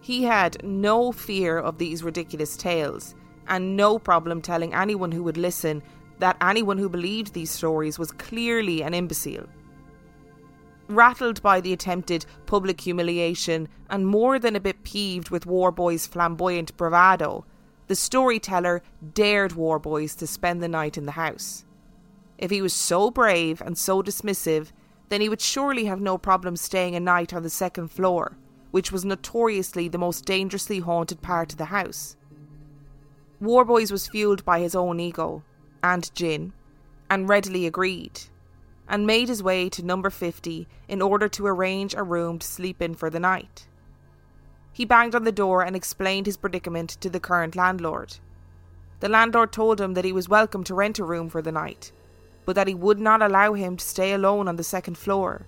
He 0.00 0.22
had 0.22 0.62
no 0.64 1.10
fear 1.10 1.58
of 1.58 1.78
these 1.78 2.02
ridiculous 2.04 2.56
tales, 2.56 3.14
and 3.48 3.76
no 3.76 3.98
problem 3.98 4.40
telling 4.40 4.72
anyone 4.72 5.12
who 5.12 5.22
would 5.24 5.36
listen 5.36 5.82
that 6.18 6.36
anyone 6.40 6.78
who 6.78 6.88
believed 6.88 7.32
these 7.32 7.50
stories 7.50 7.98
was 7.98 8.12
clearly 8.12 8.82
an 8.82 8.94
imbecile. 8.94 9.46
Rattled 10.88 11.42
by 11.42 11.60
the 11.60 11.72
attempted 11.72 12.24
public 12.46 12.80
humiliation 12.80 13.68
and 13.90 14.06
more 14.06 14.38
than 14.38 14.54
a 14.54 14.60
bit 14.60 14.84
peeved 14.84 15.30
with 15.30 15.44
Warboy's 15.44 16.06
flamboyant 16.06 16.76
bravado, 16.76 17.44
the 17.88 17.96
storyteller 17.96 18.82
dared 19.14 19.52
Warboys 19.52 20.14
to 20.16 20.26
spend 20.26 20.62
the 20.62 20.68
night 20.68 20.96
in 20.96 21.06
the 21.06 21.12
house. 21.12 21.64
If 22.38 22.50
he 22.50 22.62
was 22.62 22.72
so 22.72 23.10
brave 23.10 23.60
and 23.60 23.76
so 23.76 24.02
dismissive, 24.02 24.70
then 25.08 25.20
he 25.20 25.28
would 25.28 25.40
surely 25.40 25.84
have 25.84 26.00
no 26.00 26.18
problem 26.18 26.56
staying 26.56 26.94
a 26.94 27.00
night 27.00 27.32
on 27.32 27.42
the 27.42 27.50
second 27.50 27.88
floor, 27.88 28.36
which 28.70 28.90
was 28.90 29.04
notoriously 29.04 29.88
the 29.88 29.98
most 29.98 30.24
dangerously 30.24 30.80
haunted 30.80 31.22
part 31.22 31.52
of 31.52 31.58
the 31.58 31.66
house. 31.66 32.16
Warboys 33.40 33.92
was 33.92 34.08
fueled 34.08 34.44
by 34.44 34.60
his 34.60 34.74
own 34.74 34.98
ego 34.98 35.42
and 35.82 36.12
gin, 36.14 36.52
and 37.08 37.28
readily 37.28 37.66
agreed, 37.66 38.20
and 38.88 39.06
made 39.06 39.28
his 39.28 39.42
way 39.42 39.68
to 39.68 39.84
number 39.84 40.10
50 40.10 40.66
in 40.88 41.02
order 41.02 41.28
to 41.28 41.46
arrange 41.46 41.94
a 41.94 42.02
room 42.02 42.38
to 42.38 42.46
sleep 42.46 42.82
in 42.82 42.94
for 42.94 43.10
the 43.10 43.20
night. 43.20 43.68
He 44.72 44.84
banged 44.84 45.14
on 45.14 45.24
the 45.24 45.32
door 45.32 45.62
and 45.62 45.76
explained 45.76 46.26
his 46.26 46.36
predicament 46.36 46.90
to 47.00 47.08
the 47.08 47.20
current 47.20 47.56
landlord. 47.56 48.16
The 49.00 49.08
landlord 49.08 49.52
told 49.52 49.80
him 49.80 49.94
that 49.94 50.04
he 50.04 50.12
was 50.12 50.28
welcome 50.28 50.64
to 50.64 50.74
rent 50.74 50.98
a 50.98 51.04
room 51.04 51.28
for 51.28 51.40
the 51.40 51.52
night, 51.52 51.92
but 52.46 52.54
that 52.54 52.68
he 52.68 52.74
would 52.74 52.98
not 52.98 53.20
allow 53.20 53.52
him 53.52 53.76
to 53.76 53.84
stay 53.84 54.12
alone 54.14 54.48
on 54.48 54.56
the 54.56 54.64
second 54.64 54.96
floor. 54.96 55.44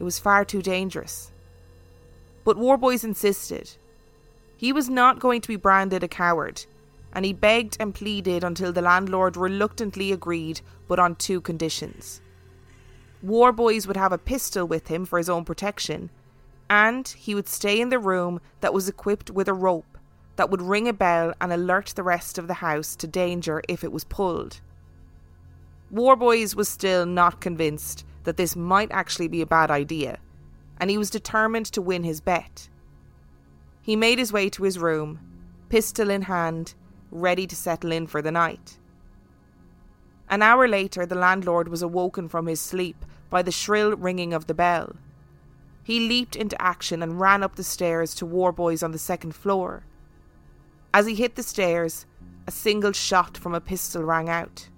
It 0.00 0.02
was 0.02 0.18
far 0.18 0.44
too 0.44 0.62
dangerous. 0.62 1.30
But 2.42 2.56
Warboys 2.56 3.04
insisted. 3.04 3.76
He 4.56 4.72
was 4.72 4.88
not 4.88 5.20
going 5.20 5.40
to 5.42 5.48
be 5.48 5.56
branded 5.56 6.02
a 6.02 6.08
coward, 6.08 6.64
and 7.12 7.24
he 7.24 7.32
begged 7.32 7.76
and 7.78 7.94
pleaded 7.94 8.42
until 8.42 8.72
the 8.72 8.82
landlord 8.82 9.36
reluctantly 9.36 10.10
agreed, 10.10 10.60
but 10.88 10.98
on 10.98 11.14
two 11.14 11.40
conditions. 11.40 12.20
Warboys 13.22 13.86
would 13.86 13.96
have 13.96 14.12
a 14.12 14.18
pistol 14.18 14.66
with 14.66 14.88
him 14.88 15.04
for 15.04 15.18
his 15.18 15.28
own 15.28 15.44
protection, 15.44 16.10
and 16.68 17.06
he 17.06 17.34
would 17.34 17.48
stay 17.48 17.80
in 17.80 17.90
the 17.90 17.98
room 17.98 18.40
that 18.60 18.74
was 18.74 18.88
equipped 18.88 19.30
with 19.30 19.48
a 19.48 19.54
rope 19.54 19.96
that 20.36 20.50
would 20.50 20.62
ring 20.62 20.86
a 20.86 20.92
bell 20.92 21.32
and 21.40 21.52
alert 21.52 21.92
the 21.96 22.02
rest 22.02 22.38
of 22.38 22.46
the 22.46 22.54
house 22.54 22.94
to 22.96 23.06
danger 23.06 23.62
if 23.68 23.82
it 23.82 23.92
was 23.92 24.04
pulled. 24.04 24.60
Warboys 25.90 26.56
was 26.56 26.68
still 26.68 27.06
not 27.06 27.40
convinced 27.40 28.04
that 28.24 28.36
this 28.36 28.56
might 28.56 28.90
actually 28.90 29.28
be 29.28 29.40
a 29.40 29.46
bad 29.46 29.70
idea, 29.70 30.18
and 30.80 30.90
he 30.90 30.98
was 30.98 31.10
determined 31.10 31.66
to 31.66 31.80
win 31.80 32.02
his 32.02 32.20
bet. 32.20 32.68
He 33.82 33.94
made 33.94 34.18
his 34.18 34.32
way 34.32 34.50
to 34.50 34.64
his 34.64 34.78
room, 34.78 35.20
pistol 35.68 36.10
in 36.10 36.22
hand, 36.22 36.74
ready 37.12 37.46
to 37.46 37.54
settle 37.54 37.92
in 37.92 38.08
for 38.08 38.20
the 38.20 38.32
night. 38.32 38.78
An 40.28 40.42
hour 40.42 40.66
later, 40.66 41.06
the 41.06 41.14
landlord 41.14 41.68
was 41.68 41.82
awoken 41.82 42.28
from 42.28 42.46
his 42.46 42.60
sleep 42.60 43.04
by 43.30 43.42
the 43.42 43.52
shrill 43.52 43.96
ringing 43.96 44.34
of 44.34 44.48
the 44.48 44.54
bell. 44.54 44.96
He 45.84 46.08
leaped 46.08 46.34
into 46.34 46.60
action 46.60 47.00
and 47.00 47.20
ran 47.20 47.44
up 47.44 47.54
the 47.54 47.62
stairs 47.62 48.12
to 48.16 48.26
Warboys 48.26 48.82
on 48.82 48.90
the 48.90 48.98
second 48.98 49.36
floor. 49.36 49.84
As 50.92 51.06
he 51.06 51.14
hit 51.14 51.36
the 51.36 51.44
stairs, 51.44 52.06
a 52.44 52.50
single 52.50 52.90
shot 52.90 53.36
from 53.36 53.54
a 53.54 53.60
pistol 53.60 54.02
rang 54.02 54.28
out. 54.28 54.68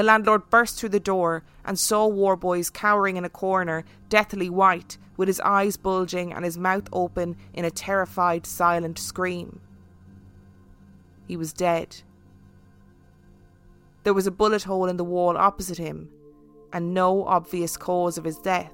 The 0.00 0.06
landlord 0.06 0.48
burst 0.48 0.78
through 0.78 0.88
the 0.88 0.98
door 0.98 1.44
and 1.62 1.78
saw 1.78 2.06
Warboys 2.06 2.70
cowering 2.70 3.18
in 3.18 3.26
a 3.26 3.28
corner, 3.28 3.84
deathly 4.08 4.48
white, 4.48 4.96
with 5.18 5.28
his 5.28 5.40
eyes 5.40 5.76
bulging 5.76 6.32
and 6.32 6.42
his 6.42 6.56
mouth 6.56 6.88
open 6.90 7.36
in 7.52 7.66
a 7.66 7.70
terrified, 7.70 8.46
silent 8.46 8.98
scream. 8.98 9.60
He 11.28 11.36
was 11.36 11.52
dead. 11.52 12.00
There 14.04 14.14
was 14.14 14.26
a 14.26 14.30
bullet 14.30 14.62
hole 14.62 14.86
in 14.86 14.96
the 14.96 15.04
wall 15.04 15.36
opposite 15.36 15.76
him, 15.76 16.08
and 16.72 16.94
no 16.94 17.26
obvious 17.26 17.76
cause 17.76 18.16
of 18.16 18.24
his 18.24 18.38
death. 18.38 18.72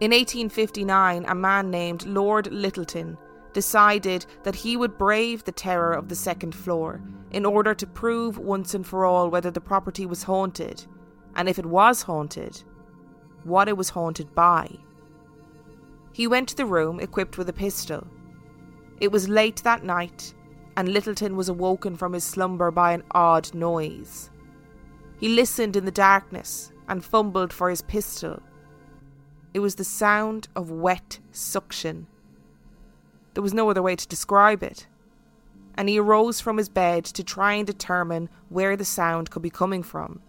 In 0.00 0.12
1859, 0.12 1.26
a 1.28 1.34
man 1.34 1.70
named 1.70 2.06
Lord 2.06 2.46
Lyttelton 2.46 3.18
decided 3.54 4.26
that 4.42 4.56
he 4.56 4.76
would 4.76 4.98
brave 4.98 5.44
the 5.44 5.52
terror 5.52 5.92
of 5.92 6.08
the 6.08 6.14
second 6.14 6.54
floor 6.54 7.00
in 7.30 7.46
order 7.46 7.74
to 7.74 7.86
prove 7.86 8.36
once 8.36 8.74
and 8.74 8.86
for 8.86 9.06
all 9.06 9.30
whether 9.30 9.50
the 9.50 9.60
property 9.60 10.04
was 10.04 10.24
haunted, 10.24 10.84
and 11.34 11.48
if 11.48 11.58
it 11.58 11.66
was 11.66 12.02
haunted, 12.02 12.62
what 13.44 13.68
it 13.68 13.76
was 13.76 13.88
haunted 13.88 14.34
by. 14.34 14.68
He 16.12 16.26
went 16.26 16.48
to 16.50 16.56
the 16.56 16.66
room 16.66 17.00
equipped 17.00 17.38
with 17.38 17.48
a 17.48 17.52
pistol. 17.52 18.06
It 19.00 19.10
was 19.10 19.28
late 19.28 19.62
that 19.64 19.82
night, 19.82 20.34
and 20.76 20.88
Lyttelton 20.88 21.34
was 21.34 21.48
awoken 21.48 21.96
from 21.96 22.12
his 22.12 22.24
slumber 22.24 22.70
by 22.70 22.92
an 22.92 23.02
odd 23.12 23.52
noise. 23.54 24.30
He 25.18 25.28
listened 25.28 25.76
in 25.76 25.84
the 25.84 25.90
darkness 25.90 26.72
and 26.88 27.04
fumbled 27.04 27.52
for 27.52 27.70
his 27.70 27.82
pistol. 27.82 28.40
It 29.54 29.60
was 29.60 29.76
the 29.76 29.84
sound 29.84 30.48
of 30.54 30.70
wet 30.70 31.18
suction 31.32 32.06
there 33.34 33.42
was 33.42 33.54
no 33.54 33.68
other 33.68 33.82
way 33.82 33.96
to 33.96 34.08
describe 34.08 34.62
it. 34.62 34.86
And 35.76 35.88
he 35.88 35.98
arose 35.98 36.40
from 36.40 36.56
his 36.56 36.68
bed 36.68 37.04
to 37.06 37.24
try 37.24 37.54
and 37.54 37.66
determine 37.66 38.28
where 38.48 38.76
the 38.76 38.84
sound 38.84 39.30
could 39.30 39.42
be 39.42 39.50
coming 39.50 39.82
from. 39.82 40.22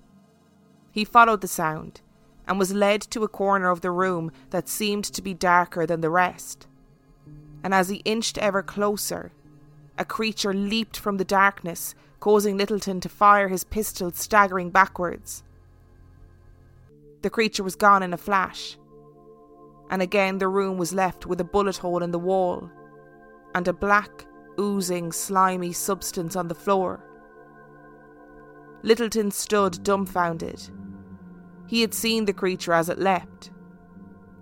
He 0.92 1.06
followed 1.06 1.42
the 1.42 1.48
sound 1.48 2.02
and 2.48 2.58
was 2.58 2.74
led 2.74 3.02
to 3.02 3.24
a 3.24 3.28
corner 3.28 3.70
of 3.70 3.82
the 3.82 3.92
room 3.92 4.32
that 4.50 4.68
seemed 4.68 5.06
to 5.06 5.22
be 5.22 5.34
darker 5.34 5.86
than 5.86 6.02
the 6.02 6.10
rest. 6.10 6.68
And 7.64 7.74
as 7.74 7.90
he 7.90 7.98
inched 8.06 8.38
ever 8.38 8.64
closer, 8.64 9.32
a 9.98 10.06
creature 10.06 10.54
leaped 10.54 10.98
from 10.98 11.18
the 11.18 11.26
darkness, 11.26 11.96
causing 12.20 12.58
Lyttelton 12.58 13.02
to 13.02 13.10
fire 13.10 13.48
his 13.48 13.64
pistol 13.64 14.12
staggering 14.12 14.70
backwards. 14.70 15.44
The 17.22 17.30
creature 17.30 17.64
was 17.64 17.76
gone 17.76 18.04
in 18.04 18.14
a 18.14 18.18
flash, 18.18 18.78
and 19.90 20.02
again 20.02 20.38
the 20.38 20.48
room 20.48 20.78
was 20.78 20.94
left 20.94 21.26
with 21.26 21.40
a 21.40 21.46
bullet 21.46 21.78
hole 21.78 22.04
in 22.04 22.12
the 22.12 22.20
wall 22.20 22.70
and 23.56 23.68
a 23.70 23.74
black, 23.74 24.28
oozing, 24.60 25.12
slimy 25.12 25.72
substance 25.72 26.36
on 26.36 26.50
the 26.50 26.54
floor. 26.54 27.04
Lyttelton 28.84 29.32
stood 29.32 29.82
dumbfounded. 29.82 30.62
He 31.66 31.82
had 31.82 31.94
seen 31.94 32.26
the 32.26 32.34
creature 32.34 32.74
as 32.74 32.90
it 32.90 33.00
leapt. 33.00 33.50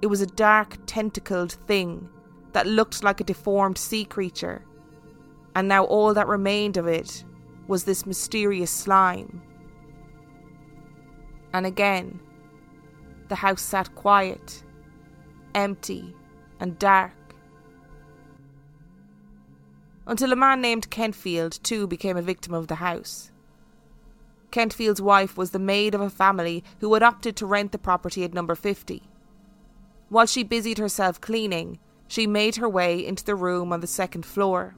It 0.02 0.08
was 0.08 0.22
a 0.22 0.28
dark, 0.28 0.78
tentacled 0.86 1.54
thing 1.54 2.10
that 2.52 2.68
looked 2.68 3.04
like 3.04 3.22
a 3.22 3.24
deformed 3.24 3.78
sea 3.78 4.04
creature, 4.04 4.66
and 5.56 5.68
now 5.68 5.86
all 5.86 6.14
that 6.16 6.28
remained 6.28 6.76
of 6.76 6.88
it 6.88 7.24
was 7.68 7.84
this 7.84 8.06
mysterious 8.06 8.72
slime. 8.72 9.42
And 11.54 11.68
again, 11.68 12.20
the 13.30 13.36
house 13.36 13.62
sat 13.62 13.94
quiet, 13.96 14.64
empty, 15.54 16.16
and 16.60 16.78
dark 16.80 17.14
until 20.06 20.32
a 20.32 20.36
man 20.36 20.62
named 20.62 20.90
Kentfield 20.90 21.62
too 21.64 21.88
became 21.88 22.18
a 22.18 22.22
victim 22.22 22.54
of 22.54 22.68
the 22.68 22.76
house. 22.76 23.32
Kentfield's 24.52 25.02
wife 25.02 25.36
was 25.36 25.52
the 25.52 25.60
maid 25.60 25.96
of 25.96 26.02
a 26.02 26.10
family 26.10 26.64
who 26.80 26.94
had 26.94 27.02
opted 27.02 27.36
to 27.38 27.46
rent 27.46 27.72
the 27.72 27.78
property 27.78 28.24
at 28.24 28.34
number 28.34 28.54
50. 28.54 29.04
While 30.10 30.28
she 30.28 30.44
busied 30.44 30.78
herself 30.78 31.20
cleaning, 31.20 31.80
she 32.08 32.28
made 32.28 32.58
her 32.58 32.70
way 32.70 33.04
into 33.04 33.24
the 33.24 33.36
room 33.36 33.74
on 33.74 33.80
the 33.80 33.88
second 33.88 34.26
floor. 34.26 34.76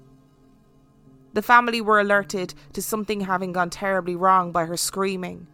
The 1.33 1.41
family 1.41 1.81
were 1.81 1.99
alerted 1.99 2.53
to 2.71 2.81
something 2.81 3.21
having 3.21 3.51
gone 3.51 3.69
terribly 3.69 4.15
wrong 4.15 4.53
by 4.53 4.63
her 4.63 4.77
screaming. 4.77 5.47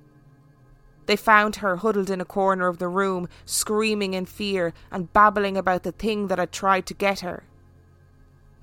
They 1.07 1.15
found 1.15 1.55
her 1.55 1.77
huddled 1.77 2.12
in 2.12 2.21
a 2.21 2.25
corner 2.25 2.67
of 2.67 2.77
the 2.77 2.88
room, 2.88 3.27
screaming 3.45 4.13
in 4.13 4.27
fear 4.27 4.73
and 4.91 5.12
babbling 5.12 5.57
about 5.57 5.81
the 5.81 5.91
thing 5.91 6.27
that 6.27 6.38
had 6.38 6.51
tried 6.51 6.86
to 6.86 6.93
get 6.93 7.21
her. 7.21 7.43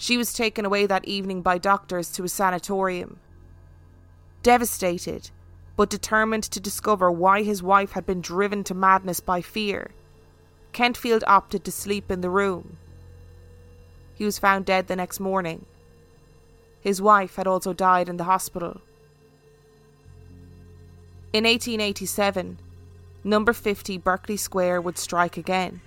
She 0.00 0.16
was 0.16 0.32
taken 0.32 0.64
away 0.64 0.87
that 0.87 1.04
evening 1.06 1.42
by 1.42 1.58
doctors 1.58 2.11
to 2.12 2.24
a 2.24 2.28
sanatorium. 2.28 3.18
Devastated, 4.44 5.30
but 5.76 5.90
determined 5.90 6.44
to 6.44 6.61
discover 6.61 7.11
why 7.11 7.42
his 7.42 7.64
wife 7.64 7.92
had 7.92 8.06
been 8.06 8.20
driven 8.20 8.62
to 8.64 8.74
madness 8.74 9.18
by 9.18 9.42
fear, 9.42 9.90
Kentfield 10.72 11.24
opted 11.26 11.64
to 11.64 11.72
sleep 11.72 12.12
in 12.12 12.20
the 12.20 12.30
room. 12.30 12.78
He 14.14 14.24
was 14.24 14.38
found 14.38 14.64
dead 14.64 14.87
the 14.87 14.94
next 14.94 15.18
morning. 15.18 15.66
His 16.80 17.02
wife 17.02 17.34
had 17.34 17.48
also 17.48 17.72
died 17.72 18.08
in 18.08 18.18
the 18.18 18.24
hospital. 18.24 18.80
In 21.32 21.42
1887, 21.42 22.61
number 23.24 23.52
50 23.52 23.98
Berkeley 23.98 24.37
Square 24.37 24.82
would 24.82 24.96
strike 24.96 25.37
again. 25.37 25.80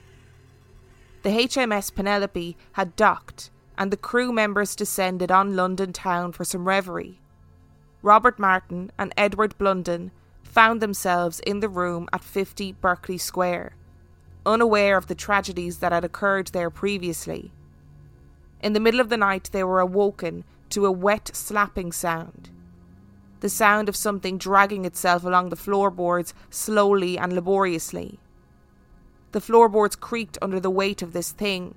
The 1.24 1.30
HMS 1.30 1.96
Penelope 1.96 2.58
had 2.74 2.96
docked 2.98 3.52
and 3.82 3.90
the 3.90 3.98
crew 3.98 4.32
members 4.32 4.76
descended 4.76 5.32
on 5.32 5.56
London 5.56 5.92
town 5.92 6.32
for 6.32 6.46
some 6.46 6.68
reverie. 6.68 7.20
Robert 8.04 8.38
Martin 8.38 8.92
and 9.00 9.12
Edward 9.18 9.58
Blunden 9.58 10.12
found 10.44 10.80
themselves 10.80 11.40
in 11.40 11.62
the 11.62 11.68
room 11.68 12.08
at 12.14 12.24
50 12.24 12.74
Berkeley 12.74 13.18
Square, 13.18 13.76
unaware 14.46 14.98
of 14.98 15.08
the 15.08 15.16
tragedies 15.16 15.80
that 15.80 15.92
had 15.92 16.06
occurred 16.06 16.50
there 16.50 16.70
previously. 16.70 17.52
In 18.62 18.74
the 18.74 18.80
middle 18.80 19.00
of 19.00 19.10
the 19.10 19.18
night, 19.18 19.50
they 19.52 19.64
were 19.64 19.80
awoken 19.80 20.44
to 20.70 20.86
a 20.86 20.92
wet 20.92 21.32
slapping 21.34 21.92
sound. 21.92 22.52
The 23.40 23.50
sound 23.50 23.90
of 23.90 23.96
something 23.96 24.38
dragging 24.38 24.86
itself 24.86 25.24
along 25.24 25.50
the 25.50 25.56
floorboards 25.56 26.36
slowly 26.52 27.18
and 27.18 27.34
laboriously. 27.34 28.20
The 29.32 29.42
floorboards 29.42 29.96
creaked 29.96 30.38
under 30.40 30.60
the 30.60 30.70
weight 30.70 31.02
of 31.02 31.14
this 31.14 31.32
thing, 31.32 31.74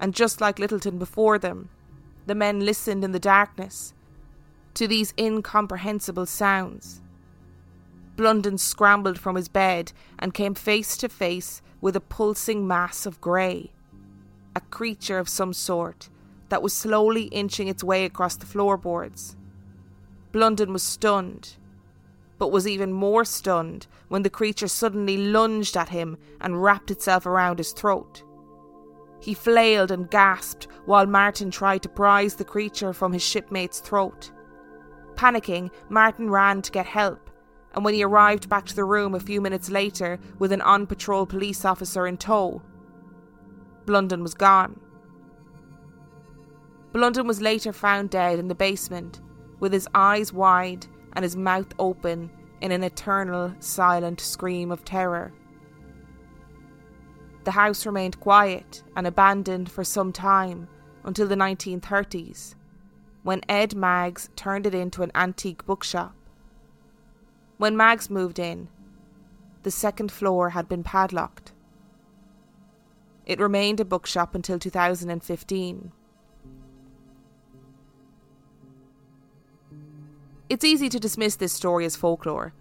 and 0.00 0.14
just 0.14 0.40
like 0.40 0.58
Lyttelton 0.58 0.98
before 0.98 1.38
them, 1.38 1.68
the 2.26 2.34
men 2.34 2.60
listened 2.60 3.04
in 3.04 3.12
the 3.12 3.18
darkness 3.18 3.94
to 4.74 4.86
these 4.86 5.14
incomprehensible 5.18 6.26
sounds. 6.26 7.00
Blunden 8.16 8.58
scrambled 8.58 9.18
from 9.18 9.36
his 9.36 9.48
bed 9.48 9.92
and 10.18 10.34
came 10.34 10.54
face 10.54 10.96
to 10.98 11.08
face 11.08 11.62
with 11.80 11.96
a 11.96 12.00
pulsing 12.00 12.66
mass 12.66 13.06
of 13.06 13.20
grey. 13.20 13.72
A 14.54 14.60
creature 14.60 15.18
of 15.18 15.28
some 15.28 15.52
sort 15.52 16.08
that 16.48 16.62
was 16.62 16.72
slowly 16.72 17.24
inching 17.24 17.68
its 17.68 17.84
way 17.84 18.04
across 18.04 18.36
the 18.36 18.46
floorboards. 18.46 19.36
Blunden 20.32 20.72
was 20.72 20.82
stunned, 20.82 21.56
but 22.38 22.52
was 22.52 22.66
even 22.66 22.92
more 22.92 23.24
stunned 23.24 23.86
when 24.08 24.22
the 24.22 24.30
creature 24.30 24.68
suddenly 24.68 25.16
lunged 25.16 25.76
at 25.76 25.90
him 25.90 26.16
and 26.40 26.62
wrapped 26.62 26.90
itself 26.90 27.26
around 27.26 27.58
his 27.58 27.72
throat. 27.72 28.22
He 29.20 29.34
flailed 29.34 29.90
and 29.90 30.10
gasped 30.10 30.68
while 30.84 31.06
Martin 31.06 31.50
tried 31.50 31.82
to 31.82 31.88
prise 31.88 32.34
the 32.34 32.44
creature 32.44 32.92
from 32.92 33.12
his 33.12 33.22
shipmate's 33.22 33.80
throat. 33.80 34.30
Panicking, 35.14 35.70
Martin 35.88 36.30
ran 36.30 36.62
to 36.62 36.70
get 36.70 36.86
help, 36.86 37.30
and 37.74 37.84
when 37.84 37.94
he 37.94 38.04
arrived 38.04 38.48
back 38.48 38.66
to 38.66 38.76
the 38.76 38.84
room 38.84 39.14
a 39.14 39.20
few 39.20 39.40
minutes 39.40 39.70
later 39.70 40.18
with 40.38 40.52
an 40.52 40.60
on 40.60 40.86
patrol 40.86 41.26
police 41.26 41.64
officer 41.64 42.06
in 42.06 42.16
tow, 42.16 42.62
Blunden 43.86 44.22
was 44.22 44.34
gone. 44.34 44.80
Blunden 46.92 47.26
was 47.26 47.40
later 47.40 47.72
found 47.72 48.10
dead 48.10 48.38
in 48.38 48.48
the 48.48 48.54
basement, 48.54 49.20
with 49.60 49.72
his 49.72 49.88
eyes 49.94 50.32
wide 50.32 50.86
and 51.14 51.22
his 51.22 51.36
mouth 51.36 51.72
open 51.78 52.30
in 52.60 52.72
an 52.72 52.82
eternal, 52.82 53.54
silent 53.60 54.20
scream 54.20 54.70
of 54.70 54.84
terror. 54.84 55.32
The 57.46 57.52
house 57.52 57.86
remained 57.86 58.18
quiet 58.18 58.82
and 58.96 59.06
abandoned 59.06 59.70
for 59.70 59.84
some 59.84 60.12
time 60.12 60.66
until 61.04 61.28
the 61.28 61.36
1930s, 61.36 62.56
when 63.22 63.40
Ed 63.48 63.76
Maggs 63.76 64.28
turned 64.34 64.66
it 64.66 64.74
into 64.74 65.04
an 65.04 65.12
antique 65.14 65.64
bookshop. 65.64 66.12
When 67.56 67.76
Maggs 67.76 68.10
moved 68.10 68.40
in, 68.40 68.66
the 69.62 69.70
second 69.70 70.10
floor 70.10 70.50
had 70.50 70.68
been 70.68 70.82
padlocked. 70.82 71.52
It 73.26 73.38
remained 73.38 73.78
a 73.78 73.84
bookshop 73.84 74.34
until 74.34 74.58
2015. 74.58 75.92
It's 80.48 80.64
easy 80.64 80.88
to 80.88 80.98
dismiss 80.98 81.36
this 81.36 81.52
story 81.52 81.84
as 81.84 81.94
folklore, 81.94 82.54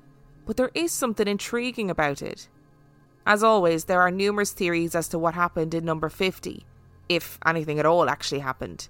but 0.46 0.58
there 0.58 0.72
is 0.76 0.92
something 0.92 1.28
intriguing 1.28 1.90
about 1.90 2.22
it. 2.22 2.50
As 3.26 3.44
always, 3.44 3.86
there 3.86 4.02
are 4.02 4.12
numerous 4.12 4.52
theories 4.52 4.94
as 4.94 5.08
to 5.10 5.20
what 5.20 5.34
happened 5.34 5.74
in 5.74 5.84
number 5.84 6.10
50, 6.10 6.66
if 7.10 7.40
anything 7.46 7.80
at 7.80 7.86
all 7.86 8.10
actually 8.10 8.40
happened. 8.40 8.88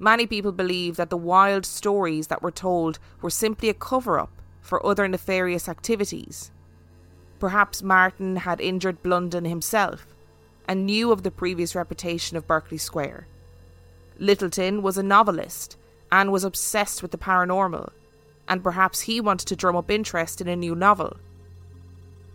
Many 0.00 0.26
people 0.26 0.52
believe 0.52 0.96
that 0.96 1.10
the 1.10 1.16
wild 1.16 1.64
stories 1.64 2.28
that 2.28 2.42
were 2.42 2.50
told 2.50 2.98
were 3.20 3.30
simply 3.30 3.68
a 3.68 3.74
cover 3.74 4.18
up 4.18 4.30
for 4.60 4.84
other 4.84 5.06
nefarious 5.08 5.68
activities. 5.68 6.50
Perhaps 7.38 7.82
Martin 7.82 8.36
had 8.36 8.60
injured 8.60 9.02
Blunden 9.02 9.44
himself 9.44 10.06
and 10.66 10.86
knew 10.86 11.12
of 11.12 11.22
the 11.22 11.30
previous 11.30 11.74
reputation 11.74 12.36
of 12.36 12.46
Berkeley 12.46 12.78
Square. 12.78 13.26
Lyttelton 14.20 14.82
was 14.82 14.98
a 14.98 15.02
novelist 15.02 15.76
and 16.10 16.32
was 16.32 16.44
obsessed 16.44 17.02
with 17.02 17.12
the 17.12 17.18
paranormal, 17.18 17.90
and 18.48 18.62
perhaps 18.62 19.02
he 19.02 19.20
wanted 19.20 19.46
to 19.46 19.56
drum 19.56 19.76
up 19.76 19.90
interest 19.90 20.40
in 20.40 20.48
a 20.48 20.56
new 20.56 20.74
novel. 20.74 21.16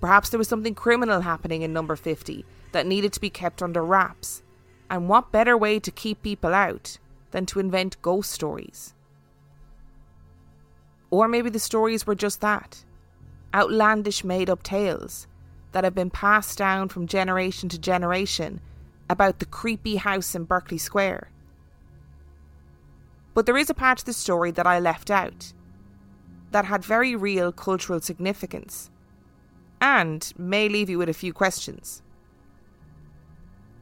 Perhaps 0.03 0.31
there 0.31 0.37
was 0.37 0.49
something 0.49 0.75
criminal 0.75 1.21
happening 1.21 1.61
in 1.61 1.71
number 1.71 1.95
50 1.95 2.43
that 2.73 2.85
needed 2.85 3.13
to 3.13 3.21
be 3.21 3.29
kept 3.29 3.63
under 3.63 3.81
wraps, 3.81 4.43
and 4.89 5.07
what 5.07 5.31
better 5.31 5.57
way 5.57 5.79
to 5.79 5.91
keep 5.91 6.21
people 6.21 6.53
out 6.53 6.97
than 7.31 7.45
to 7.45 7.61
invent 7.61 8.01
ghost 8.01 8.29
stories? 8.29 8.93
Or 11.09 11.29
maybe 11.29 11.49
the 11.49 11.57
stories 11.57 12.05
were 12.05 12.15
just 12.15 12.41
that 12.41 12.83
outlandish 13.53 14.25
made 14.25 14.49
up 14.49 14.61
tales 14.61 15.25
that 15.71 15.85
have 15.85 15.95
been 15.95 16.09
passed 16.09 16.57
down 16.57 16.89
from 16.89 17.07
generation 17.07 17.69
to 17.69 17.79
generation 17.79 18.59
about 19.09 19.39
the 19.39 19.45
creepy 19.45 19.95
house 19.95 20.35
in 20.35 20.43
Berkeley 20.43 20.79
Square. 20.79 21.31
But 23.33 23.45
there 23.45 23.55
is 23.55 23.69
a 23.69 23.73
part 23.73 23.99
of 23.99 24.05
the 24.05 24.11
story 24.11 24.51
that 24.51 24.67
I 24.67 24.79
left 24.79 25.09
out 25.09 25.53
that 26.51 26.65
had 26.65 26.83
very 26.83 27.15
real 27.15 27.53
cultural 27.53 28.01
significance 28.01 28.89
and 29.83 30.31
may 30.37 30.69
leave 30.69 30.89
you 30.89 30.97
with 30.97 31.09
a 31.09 31.13
few 31.13 31.33
questions. 31.33 32.01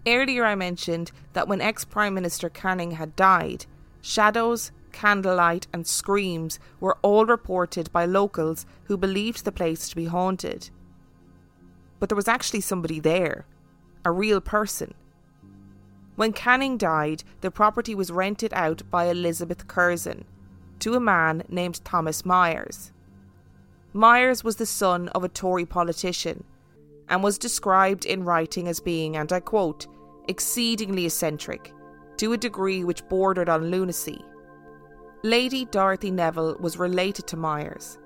Earlier, 0.08 0.44
I 0.44 0.56
mentioned 0.56 1.12
that 1.34 1.48
when 1.48 1.62
ex 1.62 1.86
Prime 1.86 2.16
Minister 2.16 2.50
Canning 2.50 2.92
had 2.92 3.16
died, 3.16 3.68
shadows, 4.02 4.72
candlelight, 4.92 5.68
and 5.72 5.86
screams 5.86 6.60
were 6.80 6.98
all 7.04 7.28
reported 7.28 7.92
by 7.92 8.06
locals 8.06 8.66
who 8.86 8.98
believed 8.98 9.46
the 9.46 9.52
place 9.52 9.88
to 9.90 9.96
be 9.96 10.06
haunted. 10.06 10.72
But 12.00 12.10
there 12.10 12.16
was 12.16 12.28
actually 12.28 12.62
somebody 12.62 13.00
there, 13.00 13.46
a 14.04 14.12
real 14.12 14.42
person, 14.42 14.96
when 16.16 16.34
Canning 16.34 16.78
died, 16.78 17.24
the 17.42 17.52
property 17.52 17.96
was 17.96 18.12
rented 18.12 18.54
out 18.54 18.84
by 18.92 19.06
Elizabeth 19.06 19.68
Curzon 19.68 20.26
to 20.80 20.96
a 20.96 21.00
man 21.00 21.44
named 21.48 21.84
Thomas 21.86 22.26
Myers. 22.26 22.92
Myers 23.94 24.44
was 24.44 24.56
the 24.56 24.66
son 24.66 25.10
of 25.10 25.24
a 25.24 25.30
Tory 25.30 25.66
politician 25.66 26.44
and 27.10 27.24
was 27.24 27.38
described 27.38 28.06
in 28.06 28.24
writing 28.24 28.68
as 28.68 28.80
being, 28.80 29.18
and 29.18 29.32
I 29.32 29.42
quote, 29.42 29.88
exceedingly 30.28 31.06
eccentric, 31.06 31.74
to 32.18 32.34
a 32.34 32.38
degree 32.38 32.84
which 32.84 33.08
bordered 33.10 33.50
on 33.50 33.70
lunacy. 33.70 34.24
Lady 35.24 35.66
Dorothy 35.66 36.10
Neville 36.10 36.58
was 36.60 36.78
related 36.78 37.28
to 37.28 37.38
Myers 37.38 38.00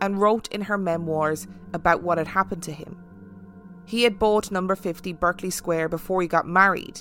and 0.00 0.20
wrote 0.20 0.48
in 0.48 0.62
her 0.62 0.78
memoirs 0.78 1.46
about 1.72 2.02
what 2.02 2.18
had 2.18 2.28
happened 2.28 2.62
to 2.64 2.72
him. 2.72 3.02
He 3.84 4.02
had 4.02 4.18
bought 4.18 4.50
number 4.50 4.76
50 4.76 5.12
Berkeley 5.14 5.50
Square 5.50 5.88
before 5.88 6.20
he 6.20 6.28
got 6.28 6.46
married 6.46 7.00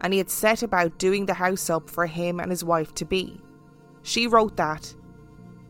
and 0.00 0.12
he 0.12 0.18
had 0.18 0.30
set 0.30 0.62
about 0.62 0.98
doing 0.98 1.26
the 1.26 1.34
house 1.34 1.70
up 1.70 1.88
for 1.88 2.06
him 2.06 2.40
and 2.40 2.50
his 2.50 2.62
wife 2.62 2.94
to 2.94 3.04
be. 3.04 3.40
She 4.02 4.26
wrote 4.26 4.56
that. 4.56 4.94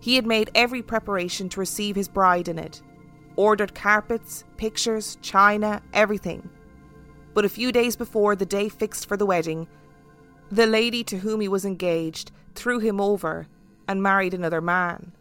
He 0.01 0.15
had 0.17 0.27
made 0.27 0.51
every 0.55 0.83
preparation 0.83 1.49
to 1.51 1.61
receive 1.61 1.97
his 1.97 2.09
bride 2.09 2.49
in 2.49 2.59
it, 2.59 2.83
ordered 3.37 3.75
carpets, 3.75 4.45
pictures, 4.57 5.19
china, 5.23 5.83
everything. 5.93 6.49
But 7.35 7.45
a 7.45 7.51
few 7.51 7.73
days 7.73 7.97
before 7.97 8.37
the 8.37 8.47
day 8.47 8.69
fixed 8.69 9.07
for 9.07 9.17
the 9.17 9.27
wedding, 9.27 9.69
the 10.51 10.67
lady 10.67 11.03
to 11.05 11.19
whom 11.19 11.41
he 11.41 11.49
was 11.49 11.65
engaged 11.65 12.31
threw 12.55 12.79
him 12.79 13.01
over 13.01 13.47
and 13.89 14.03
married 14.03 14.35
another 14.35 14.61
man. 14.61 15.13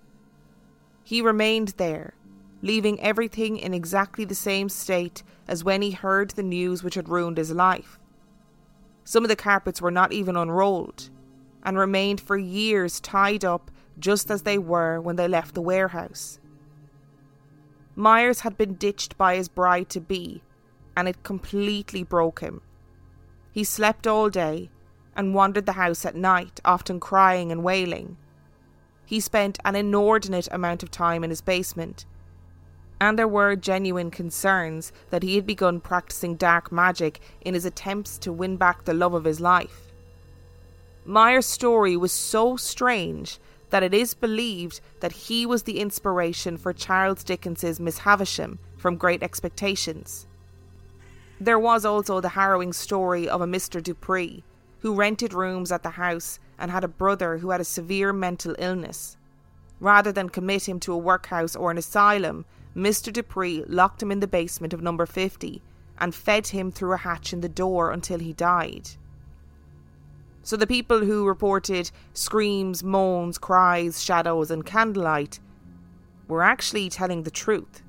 He 1.04 1.22
remained 1.22 1.70
there, 1.78 2.14
leaving 2.62 3.00
everything 3.00 3.58
in 3.58 3.74
exactly 3.74 4.26
the 4.26 4.36
same 4.36 4.70
state 4.70 5.24
as 5.48 5.64
when 5.64 5.82
he 5.82 5.92
heard 5.92 6.32
the 6.32 6.44
news 6.44 6.84
which 6.84 6.96
had 6.96 7.10
ruined 7.10 7.38
his 7.38 7.52
life. 7.52 8.00
Some 9.04 9.24
of 9.24 9.30
the 9.30 9.36
carpets 9.36 9.82
were 9.82 9.92
not 9.92 10.14
even 10.14 10.36
unrolled 10.36 11.10
and 11.64 11.78
remained 11.78 12.22
for 12.22 12.38
years 12.38 13.00
tied 13.00 13.46
up 13.46 13.70
just 14.00 14.30
as 14.30 14.42
they 14.42 14.58
were 14.58 15.00
when 15.00 15.16
they 15.16 15.28
left 15.28 15.56
the 15.56 15.62
warehouse. 15.62 16.40
Myers 17.96 18.42
had 18.42 18.58
been 18.58 18.74
ditched 18.74 19.18
by 19.18 19.36
his 19.36 19.48
bride 19.48 19.90
to 19.90 20.02
be, 20.02 20.42
and 20.98 21.08
it 21.08 21.24
completely 21.24 22.04
broke 22.04 22.42
him. 22.42 22.62
He 23.52 23.64
slept 23.64 24.06
all 24.06 24.30
day 24.30 24.70
and 25.16 25.34
wandered 25.34 25.66
the 25.66 25.74
house 25.74 26.06
at 26.06 26.16
night, 26.16 26.60
often 26.66 27.00
crying 27.00 27.52
and 27.52 27.64
wailing. 27.64 28.18
He 29.06 29.20
spent 29.20 29.60
an 29.64 29.76
inordinate 29.76 30.50
amount 30.52 30.84
of 30.84 30.92
time 30.92 31.24
in 31.24 31.30
his 31.30 31.42
basement, 31.42 32.06
and 33.00 33.18
there 33.18 33.28
were 33.28 33.56
genuine 33.56 34.12
concerns 34.12 34.92
that 35.10 35.24
he 35.24 35.36
had 35.36 35.46
begun 35.46 35.80
practicing 35.80 36.36
dark 36.36 36.72
magic 36.72 37.22
in 37.42 37.54
his 37.54 37.66
attempts 37.66 38.18
to 38.20 38.34
win 38.34 38.58
back 38.58 38.84
the 38.84 38.94
love 38.94 39.14
of 39.14 39.26
his 39.26 39.40
life. 39.40 39.94
Myers' 41.06 41.46
story 41.46 41.96
was 41.96 42.12
so 42.12 42.58
strange 42.58 43.40
that 43.76 43.84
it 43.84 43.94
is 43.94 44.14
believed 44.14 44.80
that 45.02 45.12
he 45.12 45.46
was 45.46 45.64
the 45.64 45.82
inspiration 45.82 46.56
for 46.56 46.72
Charles 46.72 47.26
Dickens's 47.26 47.78
Miss 47.78 47.98
Havisham 47.98 48.58
from 48.78 48.96
Great 48.96 49.22
Expectations. 49.22 50.28
There 51.42 51.60
was 51.60 51.84
also 51.84 52.22
the 52.22 52.30
harrowing 52.30 52.72
story 52.72 53.28
of 53.28 53.42
a 53.42 53.46
Mr. 53.46 53.84
Dupree, 53.84 54.46
who 54.80 54.96
rented 54.96 55.34
rooms 55.34 55.74
at 55.74 55.84
the 55.84 55.90
house 55.90 56.40
and 56.58 56.72
had 56.72 56.86
a 56.86 56.88
brother 56.88 57.40
who 57.40 57.50
had 57.50 57.60
a 57.60 57.66
severe 57.66 58.14
mental 58.14 58.56
illness. 58.60 59.18
Rather 59.82 60.14
than 60.14 60.30
commit 60.30 60.70
him 60.70 60.80
to 60.80 60.94
a 60.94 60.98
workhouse 60.98 61.54
or 61.54 61.70
an 61.70 61.78
asylum, 61.78 62.46
Mr. 62.78 63.12
Dupree 63.12 63.66
locked 63.68 64.02
him 64.02 64.10
in 64.10 64.22
the 64.22 64.26
basement 64.26 64.72
of 64.72 64.82
number 64.82 65.06
50 65.06 65.62
and 66.00 66.16
fed 66.16 66.48
him 66.48 66.72
through 66.72 66.94
a 66.94 67.04
hatch 67.04 67.34
in 67.34 67.42
the 67.42 67.50
door 67.50 67.92
until 67.92 68.20
he 68.20 68.32
died. 68.32 68.92
So 70.46 70.56
the 70.56 70.68
people 70.68 71.00
who 71.04 71.26
reported 71.26 71.90
screams, 72.14 72.84
moans, 72.84 73.40
cries, 73.40 74.04
shadows, 74.04 74.52
and 74.52 74.64
candlelight 74.64 75.40
were 76.28 76.44
actually 76.44 76.88
telling 76.88 77.24
the 77.24 77.32
truth. 77.32 77.82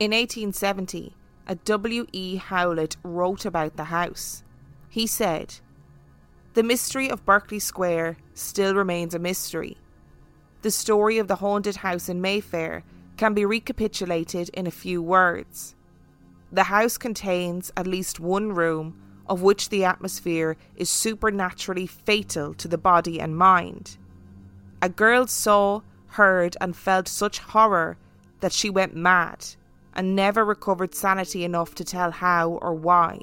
In 0.00 0.10
1870, 0.10 1.14
a 1.46 1.54
W.E. 1.54 2.36
Howlett 2.36 2.96
wrote 3.04 3.44
about 3.44 3.76
the 3.76 3.84
house. 3.84 4.42
He 4.88 5.06
said, 5.06 5.54
The 6.54 6.64
mystery 6.64 7.08
of 7.08 7.24
Berkeley 7.24 7.60
Square 7.60 8.16
still 8.34 8.74
remains 8.74 9.14
a 9.14 9.20
mystery. 9.20 9.76
the 10.62 10.72
story 10.72 11.18
of 11.18 11.28
the 11.28 11.36
haunted 11.36 11.76
house 11.76 12.08
in 12.08 12.20
Mayfair 12.20 12.82
can 13.16 13.32
be 13.32 13.44
recapitulated 13.44 14.48
in 14.48 14.66
a 14.66 14.72
few 14.72 15.00
words. 15.00 15.76
The 16.50 16.64
house 16.64 16.98
contains 16.98 17.70
at 17.76 17.86
least 17.86 18.18
one 18.18 18.50
room 18.50 18.98
of 19.26 19.42
which 19.42 19.68
the 19.68 19.84
atmosphere 19.84 20.56
is 20.76 20.90
supernaturally 20.90 21.86
fatal 21.86 22.54
to 22.54 22.68
the 22.68 22.78
body 22.78 23.20
and 23.20 23.36
mind. 23.36 23.96
A 24.82 24.88
girl 24.88 25.26
saw, 25.26 25.80
heard, 26.08 26.56
and 26.60 26.76
felt 26.76 27.08
such 27.08 27.38
horror 27.38 27.96
that 28.40 28.52
she 28.52 28.68
went 28.68 28.94
mad 28.94 29.46
and 29.94 30.14
never 30.14 30.44
recovered 30.44 30.94
sanity 30.94 31.44
enough 31.44 31.74
to 31.76 31.84
tell 31.84 32.10
how 32.10 32.50
or 32.62 32.74
why. 32.74 33.18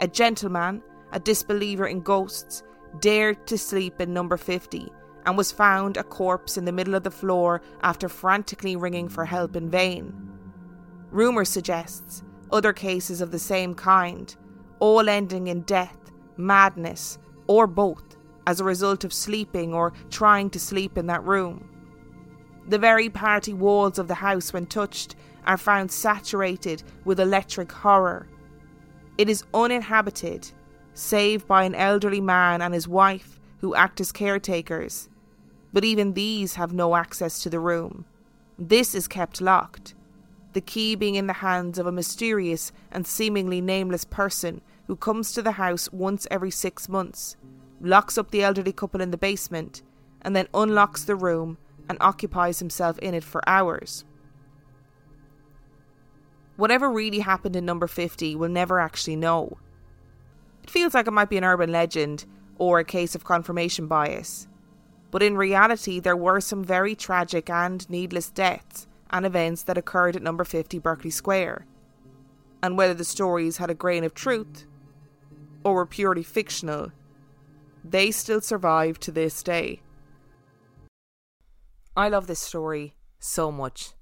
A 0.00 0.08
gentleman, 0.08 0.82
a 1.12 1.20
disbeliever 1.20 1.86
in 1.86 2.00
ghosts, 2.00 2.62
dared 3.00 3.46
to 3.46 3.56
sleep 3.56 4.00
in 4.00 4.12
number 4.12 4.36
50 4.36 4.90
and 5.26 5.36
was 5.36 5.52
found 5.52 5.96
a 5.96 6.04
corpse 6.04 6.56
in 6.56 6.64
the 6.64 6.72
middle 6.72 6.94
of 6.94 7.02
the 7.02 7.10
floor 7.10 7.62
after 7.82 8.08
frantically 8.08 8.76
ringing 8.76 9.08
for 9.08 9.24
help 9.24 9.56
in 9.56 9.70
vain. 9.70 10.12
Rumour 11.10 11.44
suggests 11.44 12.22
other 12.52 12.72
cases 12.72 13.20
of 13.20 13.30
the 13.30 13.38
same 13.38 13.74
kind, 13.74 14.34
all 14.84 15.08
ending 15.08 15.46
in 15.46 15.62
death, 15.62 15.96
madness, 16.36 17.16
or 17.46 17.66
both, 17.66 18.18
as 18.46 18.60
a 18.60 18.64
result 18.64 19.02
of 19.02 19.14
sleeping 19.14 19.72
or 19.72 19.94
trying 20.10 20.50
to 20.50 20.60
sleep 20.60 20.98
in 20.98 21.06
that 21.06 21.24
room. 21.24 21.66
The 22.68 22.78
very 22.78 23.08
party 23.08 23.54
walls 23.54 23.98
of 23.98 24.08
the 24.08 24.14
house, 24.16 24.52
when 24.52 24.66
touched, 24.66 25.16
are 25.46 25.56
found 25.56 25.90
saturated 25.90 26.82
with 27.06 27.18
electric 27.18 27.72
horror. 27.72 28.28
It 29.16 29.30
is 29.30 29.44
uninhabited, 29.54 30.50
save 30.92 31.46
by 31.46 31.64
an 31.64 31.74
elderly 31.74 32.20
man 32.20 32.60
and 32.60 32.74
his 32.74 32.86
wife 32.86 33.40
who 33.62 33.74
act 33.74 34.02
as 34.02 34.12
caretakers, 34.12 35.08
but 35.72 35.86
even 35.86 36.12
these 36.12 36.56
have 36.56 36.74
no 36.74 36.94
access 36.94 37.42
to 37.42 37.48
the 37.48 37.58
room. 37.58 38.04
This 38.58 38.94
is 38.94 39.08
kept 39.08 39.40
locked, 39.40 39.94
the 40.52 40.60
key 40.60 40.94
being 40.94 41.14
in 41.14 41.26
the 41.26 41.32
hands 41.32 41.78
of 41.78 41.86
a 41.86 41.92
mysterious 41.92 42.70
and 42.92 43.06
seemingly 43.06 43.62
nameless 43.62 44.04
person 44.04 44.60
who 44.86 44.96
comes 44.96 45.32
to 45.32 45.42
the 45.42 45.52
house 45.52 45.90
once 45.92 46.26
every 46.30 46.50
six 46.50 46.88
months, 46.88 47.36
locks 47.80 48.18
up 48.18 48.30
the 48.30 48.42
elderly 48.42 48.72
couple 48.72 49.00
in 49.00 49.10
the 49.10 49.18
basement, 49.18 49.82
and 50.22 50.34
then 50.34 50.48
unlocks 50.54 51.04
the 51.04 51.16
room 51.16 51.58
and 51.88 51.98
occupies 52.00 52.58
himself 52.58 52.98
in 52.98 53.14
it 53.14 53.24
for 53.24 53.46
hours. 53.48 54.04
Whatever 56.56 56.90
really 56.90 57.20
happened 57.20 57.56
in 57.56 57.64
number 57.64 57.86
50, 57.86 58.36
we'll 58.36 58.48
never 58.48 58.78
actually 58.78 59.16
know. 59.16 59.58
It 60.62 60.70
feels 60.70 60.94
like 60.94 61.06
it 61.06 61.12
might 61.12 61.28
be 61.28 61.36
an 61.36 61.44
urban 61.44 61.72
legend 61.72 62.24
or 62.58 62.78
a 62.78 62.84
case 62.84 63.14
of 63.14 63.24
confirmation 63.24 63.86
bias. 63.86 64.46
But 65.10 65.22
in 65.22 65.36
reality, 65.36 66.00
there 66.00 66.16
were 66.16 66.40
some 66.40 66.64
very 66.64 66.94
tragic 66.94 67.50
and 67.50 67.88
needless 67.90 68.30
deaths 68.30 68.86
and 69.10 69.26
events 69.26 69.62
that 69.64 69.78
occurred 69.78 70.16
at 70.16 70.22
number 70.22 70.44
50 70.44 70.78
Berkeley 70.78 71.10
Square. 71.10 71.66
And 72.62 72.78
whether 72.78 72.94
the 72.94 73.04
stories 73.04 73.58
had 73.58 73.70
a 73.70 73.74
grain 73.74 74.04
of 74.04 74.14
truth 74.14 74.66
or 75.64 75.74
were 75.74 75.86
purely 75.86 76.22
fictional, 76.22 76.92
they 77.82 78.10
still 78.10 78.40
survive 78.40 79.00
to 79.00 79.10
this 79.10 79.42
day. 79.42 79.80
I 81.96 82.08
love 82.08 82.26
this 82.26 82.40
story 82.40 82.94
so 83.18 83.50
much 83.50 83.92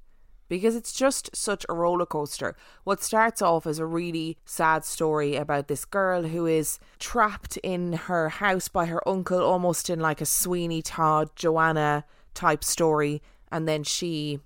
because 0.49 0.77
it's 0.77 0.93
just 0.93 1.35
such 1.35 1.65
a 1.69 1.75
roller 1.75 2.05
coaster. 2.05 2.55
What 2.85 3.03
starts 3.03 3.41
off 3.41 3.67
as 3.67 3.79
a 3.79 3.87
really 3.87 4.37
sad 4.45 4.85
story 4.85 5.37
about 5.37 5.69
this 5.69 5.85
girl 5.87 6.25
who 6.25 6.45
is 6.47 6.79
trapped 6.99 7.57
in 7.59 7.95
her 7.95 8.29
house 8.29 8.69
by 8.69 8.87
her 8.87 9.07
uncle, 9.09 9.43
almost 9.43 9.89
in 9.89 9.99
like 10.01 10.21
a 10.21 10.27
Sweeney 10.27 10.83
Todd, 10.83 11.31
Joanna 11.37 12.05
type 12.35 12.65
story, 12.65 13.23
and 13.51 13.67
then 13.67 13.83
she 13.83 14.41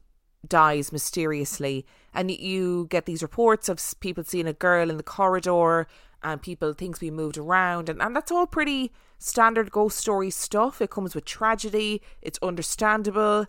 dies 0.46 0.92
mysteriously. 0.92 1.84
And 2.14 2.30
you 2.30 2.86
get 2.88 3.06
these 3.06 3.22
reports 3.22 3.68
of 3.68 3.80
people 4.00 4.24
seeing 4.24 4.46
a 4.46 4.52
girl 4.52 4.90
in 4.90 4.96
the 4.96 5.02
corridor 5.02 5.86
and 6.22 6.42
people 6.42 6.72
things 6.72 6.98
being 6.98 7.14
moved 7.14 7.38
around 7.38 7.88
and, 7.88 8.00
and 8.00 8.16
that's 8.16 8.32
all 8.32 8.46
pretty 8.46 8.92
standard 9.18 9.70
ghost 9.70 9.96
story 9.98 10.30
stuff. 10.30 10.80
It 10.80 10.90
comes 10.90 11.14
with 11.14 11.24
tragedy, 11.24 12.02
it's 12.22 12.38
understandable. 12.42 13.46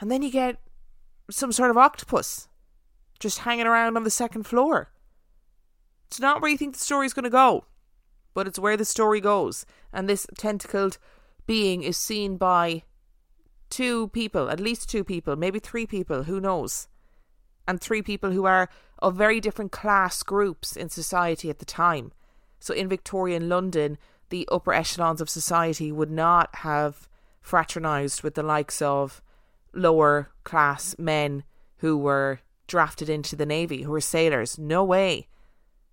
And 0.00 0.10
then 0.10 0.22
you 0.22 0.30
get 0.30 0.58
some 1.30 1.52
sort 1.52 1.70
of 1.70 1.76
octopus 1.76 2.48
just 3.18 3.40
hanging 3.40 3.66
around 3.66 3.96
on 3.96 4.04
the 4.04 4.10
second 4.10 4.44
floor. 4.44 4.90
It's 6.06 6.20
not 6.20 6.40
where 6.40 6.50
you 6.50 6.58
think 6.58 6.74
the 6.74 6.84
story's 6.84 7.12
going 7.12 7.24
to 7.24 7.30
go, 7.30 7.64
but 8.34 8.46
it's 8.46 8.58
where 8.58 8.76
the 8.76 8.84
story 8.84 9.20
goes. 9.20 9.64
And 9.92 10.08
this 10.08 10.26
tentacled 10.36 10.98
being 11.46 11.82
is 11.82 11.96
seen 11.96 12.36
by 12.36 12.82
two 13.70 14.08
people, 14.08 14.50
at 14.50 14.60
least 14.60 14.88
two 14.88 15.04
people, 15.04 15.36
maybe 15.36 15.58
three 15.58 15.86
people, 15.86 16.24
who 16.24 16.40
knows? 16.40 16.88
And 17.66 17.80
three 17.80 18.02
people 18.02 18.30
who 18.30 18.44
are 18.44 18.68
of 19.04 19.14
very 19.14 19.38
different 19.38 19.70
class 19.70 20.22
groups 20.22 20.78
in 20.78 20.88
society 20.88 21.50
at 21.50 21.58
the 21.58 21.66
time. 21.66 22.10
So 22.58 22.72
in 22.72 22.88
Victorian 22.88 23.50
London, 23.50 23.98
the 24.30 24.48
upper 24.50 24.72
echelons 24.72 25.20
of 25.20 25.28
society 25.28 25.92
would 25.92 26.10
not 26.10 26.48
have 26.56 27.06
fraternized 27.42 28.22
with 28.22 28.34
the 28.34 28.42
likes 28.42 28.80
of 28.80 29.20
lower 29.74 30.30
class 30.42 30.96
men 30.98 31.44
who 31.78 31.98
were 31.98 32.40
drafted 32.66 33.10
into 33.10 33.36
the 33.36 33.44
navy, 33.44 33.82
who 33.82 33.90
were 33.90 34.00
sailors. 34.00 34.58
No 34.58 34.82
way. 34.82 35.28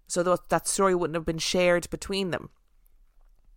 So 0.07 0.23
that 0.23 0.47
that 0.47 0.65
story 0.65 0.95
wouldn't 0.95 1.15
have 1.15 1.25
been 1.25 1.37
shared 1.37 1.89
between 1.89 2.31
them. 2.31 2.49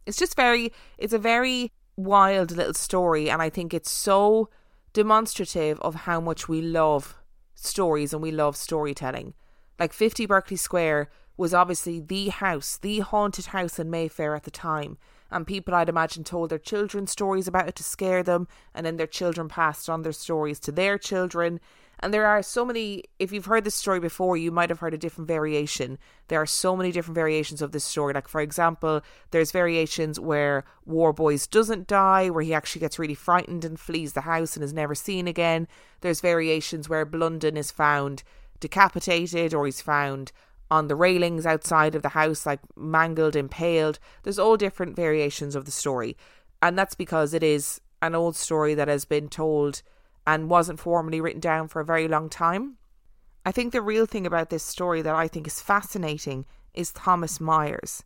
It's 0.04 0.18
just 0.18 0.34
very, 0.34 0.72
it's 0.98 1.12
a 1.12 1.18
very 1.18 1.70
wild 1.96 2.50
little 2.50 2.74
story, 2.74 3.30
and 3.30 3.40
I 3.40 3.50
think 3.50 3.72
it's 3.72 3.90
so 3.90 4.50
demonstrative 4.92 5.80
of 5.80 5.94
how 5.94 6.20
much 6.20 6.48
we 6.48 6.60
love 6.60 7.14
stories 7.54 8.12
and 8.12 8.20
we 8.20 8.32
love 8.32 8.56
storytelling. 8.56 9.34
Like 9.78 9.92
50 9.92 10.26
Berkeley 10.26 10.56
Square 10.56 11.10
was 11.36 11.52
obviously 11.52 12.00
the 12.00 12.28
house, 12.28 12.76
the 12.76 13.00
haunted 13.00 13.46
house 13.46 13.78
in 13.78 13.90
Mayfair 13.90 14.36
at 14.36 14.44
the 14.44 14.50
time 14.50 14.98
and 15.34 15.46
people 15.46 15.74
I'd 15.74 15.88
imagine 15.88 16.22
told 16.22 16.50
their 16.50 16.58
children 16.58 17.08
stories 17.08 17.48
about 17.48 17.68
it 17.68 17.74
to 17.76 17.82
scare 17.82 18.22
them, 18.22 18.46
and 18.72 18.86
then 18.86 18.96
their 18.96 19.06
children 19.08 19.48
passed 19.48 19.90
on 19.90 20.02
their 20.02 20.12
stories 20.12 20.60
to 20.60 20.72
their 20.72 20.96
children. 20.96 21.58
And 21.98 22.14
there 22.14 22.26
are 22.26 22.40
so 22.42 22.64
many, 22.64 23.04
if 23.18 23.32
you've 23.32 23.46
heard 23.46 23.64
this 23.64 23.74
story 23.74 23.98
before, 23.98 24.36
you 24.36 24.52
might 24.52 24.70
have 24.70 24.78
heard 24.78 24.94
a 24.94 24.98
different 24.98 25.26
variation. 25.26 25.98
There 26.28 26.40
are 26.40 26.46
so 26.46 26.76
many 26.76 26.92
different 26.92 27.16
variations 27.16 27.62
of 27.62 27.72
this 27.72 27.84
story. 27.84 28.14
Like, 28.14 28.28
for 28.28 28.40
example, 28.40 29.00
there's 29.32 29.50
variations 29.50 30.20
where 30.20 30.64
Warboys 30.86 31.48
doesn't 31.48 31.88
die, 31.88 32.30
where 32.30 32.44
he 32.44 32.54
actually 32.54 32.80
gets 32.80 32.98
really 32.98 33.14
frightened 33.14 33.64
and 33.64 33.78
flees 33.78 34.12
the 34.12 34.22
house 34.22 34.54
and 34.54 34.64
is 34.64 34.72
never 34.72 34.94
seen 34.94 35.26
again. 35.26 35.66
There's 36.00 36.20
variations 36.20 36.88
where 36.88 37.04
Blunden 37.04 37.56
is 37.56 37.72
found 37.72 38.22
decapitated 38.64 39.52
or 39.52 39.66
he's 39.66 39.82
found 39.82 40.32
on 40.70 40.88
the 40.88 40.96
railings 40.96 41.44
outside 41.44 41.94
of 41.94 42.00
the 42.00 42.08
house, 42.20 42.46
like 42.46 42.60
mangled, 42.74 43.36
impaled. 43.36 43.98
There's 44.22 44.38
all 44.38 44.56
different 44.56 44.96
variations 44.96 45.54
of 45.54 45.66
the 45.66 45.70
story. 45.70 46.16
And 46.62 46.78
that's 46.78 46.94
because 46.94 47.34
it 47.34 47.42
is 47.42 47.82
an 48.00 48.14
old 48.14 48.36
story 48.36 48.74
that 48.74 48.88
has 48.88 49.04
been 49.04 49.28
told 49.28 49.82
and 50.26 50.48
wasn't 50.48 50.80
formally 50.80 51.20
written 51.20 51.40
down 51.40 51.68
for 51.68 51.80
a 51.80 51.84
very 51.84 52.08
long 52.08 52.30
time. 52.30 52.78
I 53.44 53.52
think 53.52 53.72
the 53.74 53.82
real 53.82 54.06
thing 54.06 54.26
about 54.26 54.48
this 54.48 54.62
story 54.62 55.02
that 55.02 55.14
I 55.14 55.28
think 55.28 55.46
is 55.46 55.60
fascinating 55.60 56.46
is 56.72 56.90
Thomas 56.90 57.38
Myers. 57.38 58.02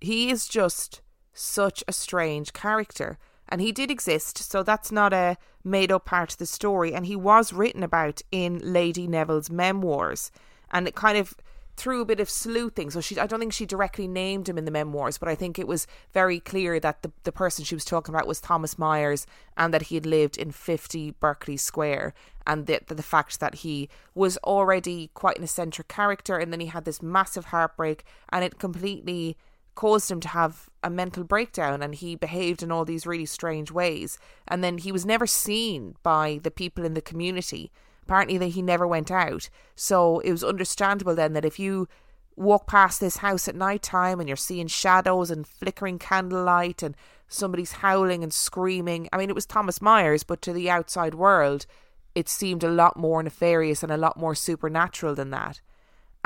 He 0.00 0.28
is 0.28 0.48
just 0.48 1.02
such 1.32 1.84
a 1.86 1.92
strange 1.92 2.52
character. 2.52 3.16
And 3.48 3.60
he 3.60 3.72
did 3.72 3.90
exist, 3.90 4.38
so 4.38 4.62
that's 4.62 4.90
not 4.90 5.12
a 5.12 5.36
made 5.62 5.92
up 5.92 6.04
part 6.04 6.32
of 6.32 6.38
the 6.38 6.46
story. 6.46 6.94
And 6.94 7.06
he 7.06 7.16
was 7.16 7.52
written 7.52 7.82
about 7.82 8.22
in 8.32 8.60
Lady 8.62 9.06
Neville's 9.06 9.50
memoirs 9.50 10.30
and 10.70 10.88
it 10.88 10.94
kind 10.94 11.16
of 11.16 11.34
through 11.76 12.00
a 12.00 12.06
bit 12.06 12.20
of 12.20 12.30
sleuthing. 12.30 12.90
So 12.90 13.00
she, 13.00 13.18
I 13.18 13.26
don't 13.26 13.38
think 13.38 13.52
she 13.52 13.66
directly 13.66 14.08
named 14.08 14.48
him 14.48 14.56
in 14.56 14.64
the 14.64 14.70
memoirs, 14.70 15.18
but 15.18 15.28
I 15.28 15.34
think 15.34 15.58
it 15.58 15.68
was 15.68 15.86
very 16.14 16.40
clear 16.40 16.80
that 16.80 17.02
the, 17.02 17.12
the 17.24 17.32
person 17.32 17.64
she 17.64 17.74
was 17.74 17.84
talking 17.84 18.14
about 18.14 18.26
was 18.26 18.40
Thomas 18.40 18.78
Myers 18.78 19.26
and 19.56 19.74
that 19.74 19.82
he 19.82 19.94
had 19.94 20.06
lived 20.06 20.38
in 20.38 20.52
50 20.52 21.12
Berkeley 21.12 21.58
Square. 21.58 22.14
And 22.46 22.66
the, 22.66 22.80
the 22.86 23.02
fact 23.02 23.40
that 23.40 23.56
he 23.56 23.90
was 24.14 24.38
already 24.38 25.10
quite 25.12 25.36
an 25.36 25.44
eccentric 25.44 25.88
character 25.88 26.38
and 26.38 26.52
then 26.52 26.60
he 26.60 26.66
had 26.66 26.86
this 26.86 27.02
massive 27.02 27.46
heartbreak 27.46 28.04
and 28.30 28.42
it 28.42 28.58
completely 28.58 29.36
caused 29.76 30.10
him 30.10 30.18
to 30.20 30.28
have 30.28 30.68
a 30.82 30.90
mental 30.90 31.22
breakdown 31.22 31.82
and 31.82 31.94
he 31.94 32.16
behaved 32.16 32.62
in 32.62 32.72
all 32.72 32.84
these 32.84 33.06
really 33.06 33.26
strange 33.26 33.70
ways. 33.70 34.18
And 34.48 34.64
then 34.64 34.78
he 34.78 34.90
was 34.90 35.06
never 35.06 35.26
seen 35.26 35.94
by 36.02 36.40
the 36.42 36.50
people 36.50 36.84
in 36.84 36.94
the 36.94 37.00
community 37.00 37.70
apparently 38.02 38.38
that 38.38 38.46
he 38.48 38.62
never 38.62 38.86
went 38.86 39.10
out. 39.10 39.50
So 39.74 40.20
it 40.20 40.30
was 40.30 40.44
understandable 40.44 41.16
then 41.16 41.32
that 41.32 41.44
if 41.44 41.58
you 41.58 41.88
walk 42.36 42.66
past 42.66 43.00
this 43.00 43.16
house 43.18 43.48
at 43.48 43.56
night 43.56 43.82
time 43.82 44.20
and 44.20 44.28
you're 44.28 44.36
seeing 44.36 44.66
shadows 44.66 45.30
and 45.30 45.46
flickering 45.46 45.98
candlelight 45.98 46.82
and 46.82 46.94
somebody's 47.28 47.72
howling 47.72 48.22
and 48.22 48.32
screaming. 48.32 49.08
I 49.12 49.16
mean, 49.16 49.30
it 49.30 49.34
was 49.34 49.46
Thomas 49.46 49.80
Myers, 49.80 50.22
but 50.22 50.42
to 50.42 50.52
the 50.52 50.70
outside 50.70 51.14
world, 51.14 51.66
it 52.14 52.28
seemed 52.28 52.62
a 52.62 52.70
lot 52.70 52.96
more 52.96 53.22
nefarious 53.22 53.82
and 53.82 53.90
a 53.90 53.96
lot 53.96 54.18
more 54.18 54.34
supernatural 54.34 55.14
than 55.14 55.30
that. 55.30 55.60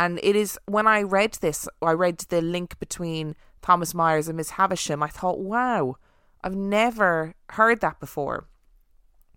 And 0.01 0.19
it 0.23 0.35
is 0.35 0.59
when 0.65 0.87
I 0.87 1.03
read 1.03 1.35
this, 1.43 1.69
I 1.83 1.91
read 1.91 2.21
the 2.31 2.41
link 2.41 2.79
between 2.79 3.37
Thomas 3.61 3.93
Myers 3.93 4.29
and 4.29 4.37
Miss 4.39 4.53
Havisham, 4.53 5.03
I 5.03 5.09
thought, 5.09 5.41
wow, 5.41 5.97
I've 6.43 6.57
never 6.57 7.35
heard 7.51 7.83
that 7.83 8.01
before. 8.01 8.47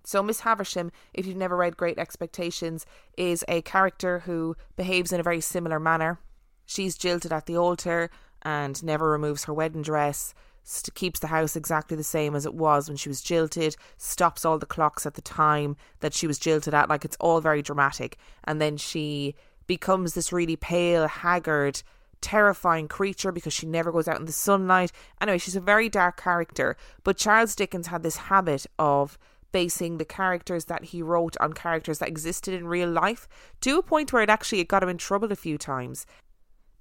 So, 0.06 0.24
Miss 0.24 0.40
Havisham, 0.40 0.94
if 1.14 1.26
you've 1.26 1.36
never 1.36 1.58
read 1.58 1.76
Great 1.76 2.00
Expectations, 2.00 2.86
is 3.18 3.44
a 3.50 3.62
character 3.64 4.20
who 4.20 4.56
behaves 4.78 5.12
in 5.12 5.20
a 5.20 5.24
very 5.24 5.42
similar 5.42 5.82
manner. 5.82 6.22
She's 6.66 6.98
jilted 6.98 7.34
at 7.34 7.46
the 7.46 7.58
altar 7.58 8.10
and 8.42 8.82
never 8.82 9.10
removes 9.10 9.44
her 9.44 9.54
wedding 9.54 9.82
dress, 9.82 10.34
st- 10.64 10.96
keeps 10.96 11.20
the 11.20 11.28
house 11.28 11.58
exactly 11.58 11.98
the 11.98 12.06
same 12.06 12.36
as 12.36 12.46
it 12.46 12.54
was 12.54 12.88
when 12.88 12.96
she 12.96 13.10
was 13.10 13.22
jilted, 13.22 13.76
stops 13.98 14.46
all 14.46 14.58
the 14.58 14.66
clocks 14.66 15.06
at 15.06 15.16
the 15.16 15.22
time 15.22 15.76
that 16.00 16.14
she 16.14 16.26
was 16.26 16.40
jilted 16.40 16.74
at. 16.74 16.88
Like, 16.88 17.04
it's 17.04 17.18
all 17.20 17.42
very 17.42 17.62
dramatic. 17.62 18.18
And 18.46 18.62
then 18.62 18.78
she 18.78 19.36
becomes 19.68 20.14
this 20.14 20.32
really 20.32 20.56
pale, 20.56 21.08
haggard, 21.08 21.84
terrifying 22.22 22.88
creature 22.88 23.32
because 23.32 23.54
she 23.54 23.66
never 23.66 23.92
goes 23.92 24.08
out 24.08 24.20
in 24.20 24.26
the 24.26 24.32
sunlight. 24.32 24.92
Anyway, 25.22 25.38
she's 25.38 25.56
a 25.56 25.62
very 25.62 25.90
dark 25.90 26.22
character. 26.22 26.76
But 27.04 27.18
Charles 27.18 27.56
Dickens 27.56 27.88
had 27.88 28.02
this 28.02 28.16
habit 28.16 28.66
of 28.80 29.18
basing 29.52 29.98
the 29.98 30.06
characters 30.06 30.66
that 30.66 30.86
he 30.86 31.04
wrote 31.04 31.38
on 31.40 31.54
characters 31.54 32.00
that 32.00 32.10
existed 32.10 32.54
in 32.54 32.68
real 32.68 32.90
life 32.90 33.28
to 33.62 33.78
a 33.78 33.84
point 33.84 34.12
where 34.12 34.24
it 34.24 34.30
actually 34.30 34.60
it 34.60 34.68
got 34.68 34.82
him 34.82 34.90
in 34.90 34.98
trouble 34.98 35.32
a 35.32 35.36
few 35.36 35.58
times. 35.58 36.06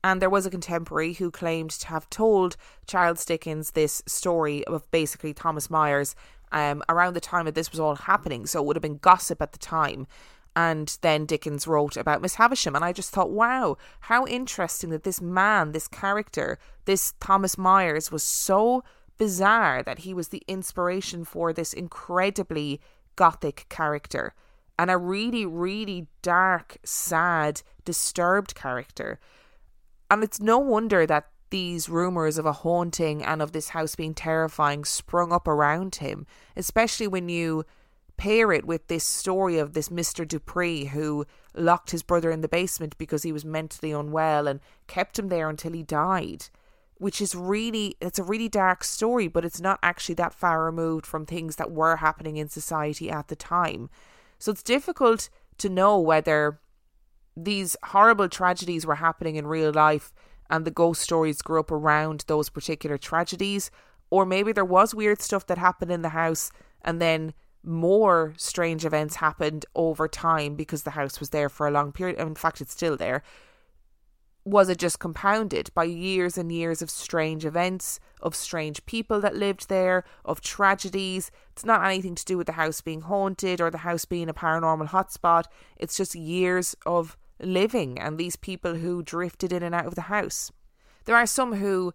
And 0.05 0.21
there 0.21 0.31
was 0.31 0.47
a 0.47 0.51
contemporary 0.51 1.13
who 1.13 1.31
claimed 1.31 1.71
to 1.71 1.89
have 1.89 2.11
told 2.11 2.57
Charles 2.87 3.25
Dickens 3.25 3.73
this 3.73 4.03
story 4.07 4.65
of 4.67 4.91
basically 4.91 5.33
Thomas 5.35 5.71
Myers 5.71 6.17
um, 6.51 6.83
around 6.89 7.15
the 7.15 7.21
time 7.21 7.45
that 7.45 7.55
this 7.55 7.71
was 7.71 7.79
all 7.79 7.95
happening. 7.95 8.47
So 8.47 8.61
it 8.61 8.67
would 8.67 8.77
have 8.77 8.83
been 8.83 8.99
gossip 8.99 9.41
at 9.41 9.53
the 9.53 9.59
time. 9.59 10.07
And 10.55 10.97
then 11.01 11.25
Dickens 11.25 11.67
wrote 11.67 11.97
about 11.97 12.21
Miss 12.21 12.35
Havisham. 12.35 12.77
And 12.77 12.85
I 12.85 12.93
just 12.93 13.11
thought, 13.11 13.31
wow, 13.31 13.79
how 14.01 14.27
interesting 14.27 14.91
that 14.91 15.05
this 15.05 15.21
man, 15.21 15.73
this 15.73 15.89
character, 15.89 16.59
this 16.85 17.15
Thomas 17.21 17.57
Myers 17.57 18.13
was 18.13 18.23
so 18.23 18.85
bizarre 19.17 19.83
that 19.83 20.01
he 20.01 20.13
was 20.13 20.29
the 20.29 20.43
inspiration 20.47 21.25
for 21.25 21.53
this 21.53 21.73
incredibly 21.73 22.81
gothic 23.17 23.67
character 23.69 24.35
and 24.79 24.91
a 24.91 24.99
really, 24.99 25.47
really 25.47 26.09
dark, 26.23 26.79
sad, 26.85 27.63
disturbed 27.85 28.55
character. 28.55 29.21
And 30.11 30.25
it's 30.25 30.41
no 30.41 30.59
wonder 30.59 31.07
that 31.07 31.29
these 31.51 31.89
rumours 31.89 32.39
of 32.39 32.47
a 32.47 32.53
haunting 32.53 33.23
and 33.23 33.43
of 33.43 33.53
this 33.53 33.69
house 33.71 33.95
being 33.95 34.15
terrifying 34.15 34.85
sprung 34.85 35.33
up 35.33 35.47
around 35.47 35.97
him, 35.97 36.27
especially 36.57 37.07
when 37.07 37.29
you 37.29 37.65
pair 38.17 38.53
it 38.53 38.65
with 38.65 38.87
this 38.89 39.05
story 39.05 39.59
of 39.59 39.73
this 39.73 39.89
Mr. 39.89 40.27
Dupree 40.27 40.87
who 40.87 41.27
locked 41.55 41.91
his 41.91 42.03
brother 42.03 42.31
in 42.31 42.41
the 42.41 42.49
basement 42.49 42.97
because 42.99 43.23
he 43.23 43.33
was 43.33 43.45
mentally 43.45 43.93
unwell 43.93 44.47
and 44.47 44.61
kept 44.87 45.19
him 45.19 45.29
there 45.29 45.49
until 45.49 45.73
he 45.73 45.83
died 45.83 46.47
which 47.03 47.21
is 47.21 47.35
really 47.35 47.97
it's 48.01 48.21
a 48.21 48.23
really 48.23 48.49
dark 48.49 48.85
story 48.85 49.27
but 49.27 49.45
it's 49.45 49.61
not 49.61 49.77
actually 49.83 50.15
that 50.15 50.33
far 50.33 50.65
removed 50.65 51.05
from 51.05 51.27
things 51.27 51.57
that 51.57 51.73
were 51.73 51.97
happening 51.97 52.37
in 52.37 52.49
society 52.49 53.11
at 53.11 53.27
the 53.27 53.35
time 53.35 53.91
so 54.39 54.53
it's 54.53 54.63
difficult 54.63 55.29
to 55.59 55.69
know 55.69 55.99
whether 55.99 56.61
these 57.37 57.77
horrible 57.87 58.29
tragedies 58.29 58.87
were 58.87 58.95
happening 58.95 59.35
in 59.35 59.49
real 59.49 59.73
life 59.73 60.13
and 60.49 60.65
the 60.65 60.71
ghost 60.71 61.03
stories 61.03 61.43
grew 61.43 61.59
up 61.59 61.73
around 61.73 62.23
those 62.29 62.49
particular 62.49 62.97
tragedies 62.97 63.69
or 64.11 64.25
maybe 64.25 64.53
there 64.53 64.65
was 64.65 64.95
weird 64.95 65.21
stuff 65.21 65.45
that 65.49 65.59
happened 65.59 65.91
in 65.91 66.03
the 66.03 66.11
house 66.11 66.53
and 66.83 67.03
then 67.03 67.35
more 67.65 68.35
strange 68.37 68.85
events 68.85 69.17
happened 69.17 69.65
over 69.75 70.09
time 70.09 70.55
because 70.55 70.83
the 70.83 70.91
house 70.91 71.21
was 71.21 71.31
there 71.31 71.49
for 71.49 71.67
a 71.67 71.71
long 71.71 71.93
period 71.93 72.19
in 72.19 72.35
fact 72.35 72.61
it's 72.61 72.73
still 72.73 72.97
there 72.97 73.23
was 74.45 74.69
it 74.69 74.79
just 74.79 74.99
compounded 74.99 75.71
by 75.75 75.85
years 75.85 76.37
and 76.37 76.51
years 76.51 76.83
of 76.83 76.91
strange 76.91 77.45
events, 77.45 78.01
of 78.21 78.35
strange 78.35 78.85
people 78.87 79.21
that 79.21 79.37
lived 79.37 79.69
there, 79.69 80.05
of 80.25 80.41
tragedies? 80.41 81.31
It's 81.53 81.65
not 81.65 81.85
anything 81.85 82.17
to 82.17 82.25
do 82.25 82.37
with 82.37 82.49
the 82.49 82.55
house 82.55 82.81
being 82.81 83.03
haunted 83.03 83.61
or 83.61 83.71
the 83.71 83.79
house 83.79 84.05
being 84.05 84.29
a 84.29 84.35
paranormal 84.35 84.89
hotspot. 84.89 85.45
It's 85.77 85.97
just 85.97 86.15
years 86.15 86.75
of 86.85 87.17
living 87.41 87.99
and 87.99 88.19
these 88.19 88.37
people 88.37 88.75
who 88.75 89.03
drifted 89.03 89.53
in 89.53 89.63
and 89.63 89.75
out 89.75 89.87
of 89.87 89.95
the 89.95 90.03
house. 90.03 90.51
There 91.05 91.17
are 91.17 91.27
some 91.27 91.55
who 91.55 91.95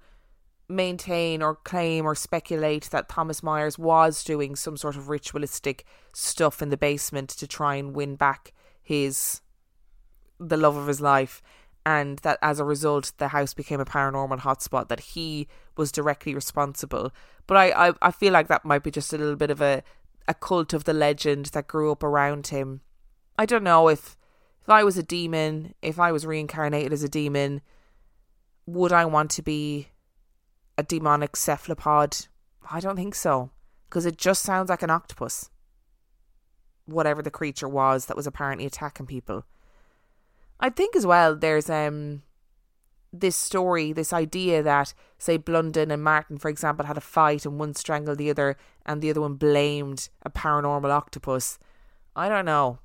maintain 0.70 1.42
or 1.42 1.56
claim 1.56 2.06
or 2.06 2.16
speculate 2.16 2.90
that 2.92 3.10
Thomas 3.10 3.42
Myers 3.42 3.78
was 3.78 4.24
doing 4.24 4.56
some 4.56 4.78
sort 4.78 4.96
of 4.96 5.10
ritualistic 5.10 5.86
stuff 6.14 6.62
in 6.62 6.70
the 6.70 6.78
basement 6.78 7.30
to 7.30 7.48
try 7.48 7.76
and 7.76 7.96
win 7.96 8.16
back 8.16 8.54
his 8.82 9.42
the 10.40 10.58
love 10.58 10.76
of 10.76 10.88
his 10.88 11.02
life. 11.02 11.42
And 11.86 12.20
that 12.20 12.38
as 12.42 12.60
a 12.60 12.66
result 12.66 13.14
the 13.18 13.30
house 13.30 13.54
became 13.54 13.80
a 13.80 13.86
paranormal 13.86 14.40
hotspot 14.40 14.90
that 14.90 15.00
he 15.00 15.48
was 15.78 15.92
directly 15.92 16.36
responsible. 16.36 17.12
But 17.48 17.58
I, 17.58 17.90
I 17.90 17.94
i 18.02 18.12
feel 18.12 18.34
like 18.34 18.48
that 18.50 18.66
might 18.66 18.84
be 18.84 18.92
just 18.92 19.14
a 19.14 19.18
little 19.18 19.38
bit 19.38 19.52
of 19.52 19.62
a 19.62 19.84
a 20.28 20.34
cult 20.34 20.74
of 20.74 20.84
the 20.84 20.94
legend 20.94 21.46
that 21.48 21.68
grew 21.68 21.92
up 21.92 22.04
around 22.04 22.48
him. 22.48 22.82
I 23.40 23.46
don't 23.46 23.64
know 23.64 23.88
if 23.88 24.18
if 24.68 24.72
i 24.72 24.84
was 24.84 24.98
a 24.98 25.04
demon 25.04 25.74
if 25.82 25.98
i 25.98 26.12
was 26.12 26.26
reincarnated 26.26 26.92
as 26.92 27.02
a 27.02 27.08
demon 27.08 27.62
would 28.66 28.92
i 28.92 29.06
want 29.06 29.32
to 29.32 29.42
be 29.42 29.88
a 30.78 30.84
demonic 30.84 31.36
cephalopod 31.36 32.28
i 32.72 32.80
don't 32.80 32.96
think 32.96 33.16
so 33.16 33.50
because 33.90 34.06
it 34.06 34.18
just 34.18 34.44
sounds 34.44 34.70
like 34.70 34.84
an 34.84 34.90
octopus 34.90 35.50
whatever 36.86 37.22
the 37.22 37.32
creature 37.32 37.68
was 37.68 38.06
that 38.06 38.18
was 38.18 38.28
apparently 38.28 38.66
attacking 38.66 39.06
people 39.06 39.46
I 40.60 40.70
think 40.70 40.96
as 40.96 41.06
well 41.06 41.36
there's 41.36 41.70
um 41.70 42.24
this 43.14 43.38
story, 43.38 43.94
this 43.94 44.12
idea 44.12 44.62
that 44.62 44.94
say 45.18 45.38
Blunden 45.38 45.92
and 45.92 46.04
Martin, 46.04 46.38
for 46.38 46.50
example, 46.50 46.86
had 46.86 46.98
a 46.98 47.02
fight 47.02 47.46
and 47.46 47.58
one 47.58 47.74
strangled 47.74 48.18
the 48.18 48.30
other 48.30 48.58
and 48.86 49.02
the 49.02 49.10
other 49.10 49.22
one 49.22 49.36
blamed 49.36 50.10
a 50.24 50.30
paranormal 50.30 50.92
octopus. 50.92 51.58
I 52.16 52.28
don't 52.28 52.46
know. 52.46 52.80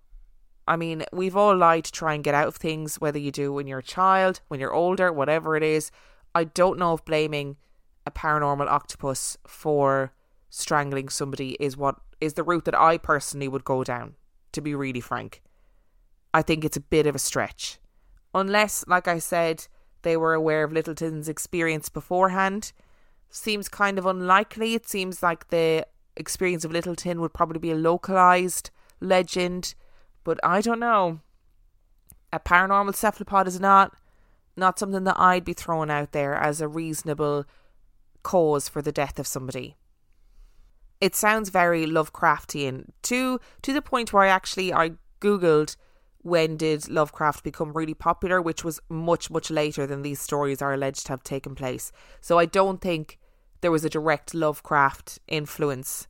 I 0.66 0.76
mean, 0.76 1.04
we've 1.12 1.36
all 1.36 1.56
lied 1.56 1.84
to 1.84 1.92
try 1.92 2.14
and 2.14 2.22
get 2.22 2.34
out 2.34 2.46
of 2.46 2.54
things, 2.54 3.00
whether 3.00 3.18
you 3.18 3.32
do 3.32 3.52
when 3.52 3.66
you're 3.66 3.80
a 3.80 3.82
child, 3.82 4.40
when 4.46 4.60
you're 4.60 4.72
older, 4.72 5.12
whatever 5.12 5.56
it 5.56 5.64
is. 5.64 5.90
I 6.34 6.44
don't 6.44 6.78
know 6.78 6.94
if 6.94 7.04
blaming 7.04 7.56
a 8.06 8.10
paranormal 8.10 8.66
octopus 8.66 9.36
for 9.46 10.12
strangling 10.50 11.08
somebody 11.08 11.56
is 11.60 11.76
what 11.76 11.96
is 12.20 12.34
the 12.34 12.42
route 12.42 12.64
that 12.66 12.78
I 12.78 12.98
personally 12.98 13.48
would 13.48 13.64
go 13.64 13.82
down, 13.82 14.14
to 14.52 14.60
be 14.60 14.74
really 14.74 15.00
frank. 15.00 15.42
I 16.34 16.42
think 16.42 16.64
it's 16.64 16.76
a 16.76 16.80
bit 16.80 17.06
of 17.06 17.14
a 17.14 17.18
stretch. 17.18 17.78
Unless, 18.34 18.84
like 18.86 19.08
I 19.08 19.18
said, 19.18 19.66
they 20.02 20.16
were 20.16 20.34
aware 20.34 20.64
of 20.64 20.72
Lyttelton's 20.72 21.28
experience 21.28 21.88
beforehand. 21.88 22.72
Seems 23.30 23.68
kind 23.68 23.98
of 23.98 24.06
unlikely. 24.06 24.74
It 24.74 24.88
seems 24.88 25.22
like 25.22 25.48
the 25.48 25.86
experience 26.16 26.64
of 26.64 26.72
Littleton 26.72 27.20
would 27.20 27.32
probably 27.32 27.58
be 27.58 27.70
a 27.70 27.76
localized 27.76 28.70
legend, 29.00 29.74
but 30.24 30.38
I 30.42 30.60
don't 30.60 30.80
know. 30.80 31.20
A 32.32 32.40
paranormal 32.40 32.94
cephalopod 32.94 33.46
is 33.46 33.60
not 33.60 33.96
not 34.54 34.78
something 34.78 35.04
that 35.04 35.18
I'd 35.18 35.46
be 35.46 35.54
throwing 35.54 35.90
out 35.90 36.12
there 36.12 36.34
as 36.34 36.60
a 36.60 36.68
reasonable 36.68 37.46
cause 38.22 38.68
for 38.68 38.82
the 38.82 38.92
death 38.92 39.18
of 39.18 39.26
somebody. 39.26 39.76
It 41.00 41.16
sounds 41.16 41.48
very 41.48 41.86
Lovecraftian 41.86 42.90
to 43.02 43.40
to 43.62 43.72
the 43.72 43.82
point 43.82 44.12
where 44.12 44.24
I 44.24 44.28
actually 44.28 44.72
I 44.72 44.92
googled 45.20 45.76
when 46.22 46.56
did 46.56 46.88
Lovecraft 46.88 47.42
become 47.42 47.72
really 47.72 47.94
popular, 47.94 48.40
which 48.40 48.64
was 48.64 48.80
much, 48.88 49.28
much 49.28 49.50
later 49.50 49.86
than 49.86 50.02
these 50.02 50.20
stories 50.20 50.62
are 50.62 50.72
alleged 50.72 51.06
to 51.06 51.12
have 51.12 51.24
taken 51.24 51.54
place. 51.56 51.90
So 52.20 52.38
I 52.38 52.46
don't 52.46 52.80
think 52.80 53.18
there 53.60 53.72
was 53.72 53.84
a 53.84 53.90
direct 53.90 54.32
Lovecraft 54.32 55.18
influence. 55.26 56.06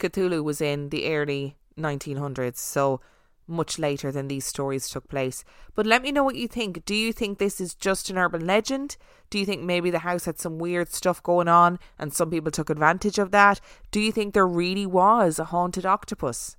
Cthulhu 0.00 0.42
was 0.42 0.60
in 0.60 0.88
the 0.88 1.06
early 1.14 1.56
1900s, 1.78 2.56
so 2.56 3.00
much 3.46 3.78
later 3.78 4.10
than 4.10 4.28
these 4.28 4.46
stories 4.46 4.88
took 4.88 5.08
place. 5.08 5.44
But 5.74 5.86
let 5.86 6.02
me 6.02 6.12
know 6.12 6.24
what 6.24 6.36
you 6.36 6.48
think. 6.48 6.84
Do 6.84 6.94
you 6.94 7.12
think 7.12 7.38
this 7.38 7.60
is 7.60 7.74
just 7.74 8.10
an 8.10 8.18
urban 8.18 8.46
legend? 8.46 8.96
Do 9.30 9.38
you 9.38 9.46
think 9.46 9.62
maybe 9.62 9.90
the 9.90 10.00
house 10.00 10.24
had 10.24 10.38
some 10.38 10.58
weird 10.58 10.92
stuff 10.92 11.22
going 11.22 11.48
on 11.48 11.78
and 11.98 12.12
some 12.12 12.30
people 12.30 12.50
took 12.50 12.70
advantage 12.70 13.18
of 13.18 13.30
that? 13.32 13.60
Do 13.90 14.00
you 14.00 14.12
think 14.12 14.34
there 14.34 14.46
really 14.46 14.86
was 14.86 15.38
a 15.38 15.44
haunted 15.44 15.86
octopus 15.86 16.56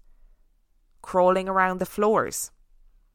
crawling 1.02 1.48
around 1.48 1.80
the 1.80 1.86
floors? 1.86 2.52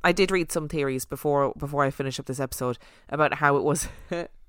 I 0.03 0.13
did 0.13 0.31
read 0.31 0.51
some 0.51 0.69
theories 0.69 1.05
before 1.05 1.53
before 1.59 1.85
I 1.85 1.91
finish 1.91 2.19
up 2.19 2.27
this 2.27 2.41
episode 2.41 2.79
about 3.09 3.35
how 3.35 3.57
it 3.57 3.63
was 3.63 3.89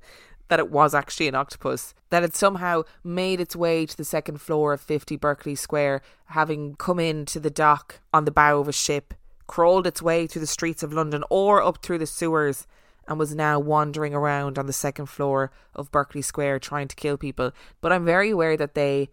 that 0.52 0.60
it 0.60 0.70
was 0.70 0.94
actually 0.94 1.30
an 1.30 1.34
octopus 1.34 1.94
that 2.10 2.24
had 2.24 2.36
somehow 2.36 2.84
made 3.06 3.40
its 3.40 3.56
way 3.56 3.86
to 3.86 3.96
the 3.96 4.04
second 4.04 4.42
floor 4.42 4.74
of 4.74 4.82
50 4.82 5.16
Berkeley 5.16 5.56
Square 5.56 6.02
having 6.26 6.76
come 6.76 7.00
into 7.00 7.40
the 7.40 7.50
dock 7.50 8.02
on 8.14 8.26
the 8.26 8.32
bow 8.32 8.60
of 8.60 8.68
a 8.68 8.74
ship 8.74 9.14
crawled 9.48 9.88
its 9.88 10.02
way 10.02 10.28
through 10.28 10.42
the 10.42 10.46
streets 10.46 10.84
of 10.84 10.92
London 10.92 11.24
or 11.30 11.64
up 11.64 11.82
through 11.82 12.00
the 12.00 12.06
sewers 12.06 12.68
and 13.08 13.18
was 13.18 13.34
now 13.34 13.62
wandering 13.62 14.14
around 14.14 14.60
on 14.60 14.66
the 14.66 14.74
second 14.74 15.06
floor 15.06 15.54
of 15.74 15.90
Berkeley 15.90 16.22
Square 16.22 16.60
trying 16.60 16.90
to 16.90 16.98
kill 16.98 17.16
people. 17.16 17.54
But 17.80 17.94
I'm 17.94 18.04
very 18.04 18.32
aware 18.32 18.58
that 18.58 18.76
they 18.76 19.08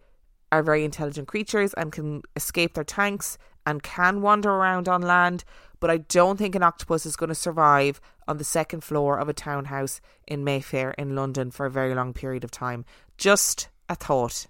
are 0.51 0.61
very 0.61 0.83
intelligent 0.83 1.29
creatures 1.29 1.73
and 1.75 1.93
can 1.93 2.21
escape 2.35 2.73
their 2.73 2.83
tanks 2.83 3.37
and 3.65 3.83
can 3.83 4.21
wander 4.21 4.49
around 4.49 4.87
on 4.87 5.01
land 5.01 5.43
but 5.79 5.89
I 5.89 5.97
don't 5.97 6.37
think 6.37 6.55
an 6.55 6.63
octopus 6.63 7.05
is 7.05 7.15
going 7.15 7.29
to 7.29 7.35
survive 7.35 8.01
on 8.27 8.37
the 8.37 8.43
second 8.43 8.83
floor 8.83 9.17
of 9.17 9.29
a 9.29 9.33
townhouse 9.33 10.01
in 10.27 10.43
Mayfair 10.43 10.91
in 10.91 11.15
London 11.15 11.51
for 11.51 11.65
a 11.65 11.71
very 11.71 11.95
long 11.95 12.13
period 12.13 12.43
of 12.43 12.51
time. 12.51 12.85
Just 13.17 13.69
a 13.87 13.95
thought. 13.95 14.47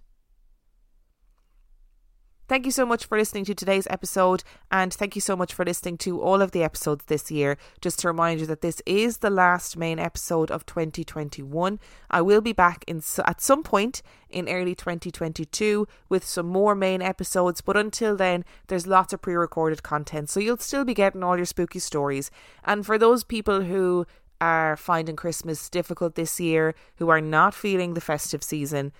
Thank 2.49 2.65
you 2.65 2.71
so 2.71 2.83
much 2.83 3.05
for 3.05 3.15
listening 3.15 3.45
to 3.45 3.53
today's 3.53 3.85
episode, 3.91 4.43
and 4.71 4.91
thank 4.91 5.13
you 5.13 5.21
so 5.21 5.35
much 5.35 5.53
for 5.53 5.63
listening 5.63 5.99
to 5.99 6.19
all 6.19 6.41
of 6.41 6.49
the 6.49 6.63
episodes 6.63 7.05
this 7.05 7.29
year. 7.29 7.59
Just 7.79 7.99
to 7.99 8.07
remind 8.07 8.39
you 8.39 8.47
that 8.47 8.61
this 8.61 8.81
is 8.87 9.19
the 9.19 9.29
last 9.29 9.77
main 9.77 9.99
episode 9.99 10.49
of 10.49 10.65
2021. 10.65 11.79
I 12.09 12.21
will 12.23 12.41
be 12.41 12.51
back 12.51 12.83
in 12.87 13.03
at 13.23 13.39
some 13.39 13.61
point 13.61 14.01
in 14.31 14.49
early 14.49 14.73
2022 14.73 15.87
with 16.09 16.25
some 16.25 16.47
more 16.47 16.73
main 16.73 17.03
episodes, 17.03 17.61
but 17.61 17.77
until 17.77 18.15
then, 18.15 18.43
there's 18.65 18.87
lots 18.87 19.13
of 19.13 19.21
pre-recorded 19.21 19.83
content, 19.83 20.31
so 20.31 20.39
you'll 20.39 20.57
still 20.57 20.83
be 20.83 20.95
getting 20.95 21.21
all 21.21 21.37
your 21.37 21.45
spooky 21.45 21.77
stories. 21.77 22.31
And 22.65 22.83
for 22.83 22.97
those 22.97 23.23
people 23.23 23.61
who 23.61 24.07
are 24.41 24.75
finding 24.75 25.15
Christmas 25.15 25.69
difficult 25.69 26.15
this 26.15 26.39
year, 26.39 26.73
who 26.95 27.09
are 27.09 27.21
not 27.21 27.53
feeling 27.53 27.93
the 27.93 28.01
festive 28.01 28.41
season, 28.41 28.91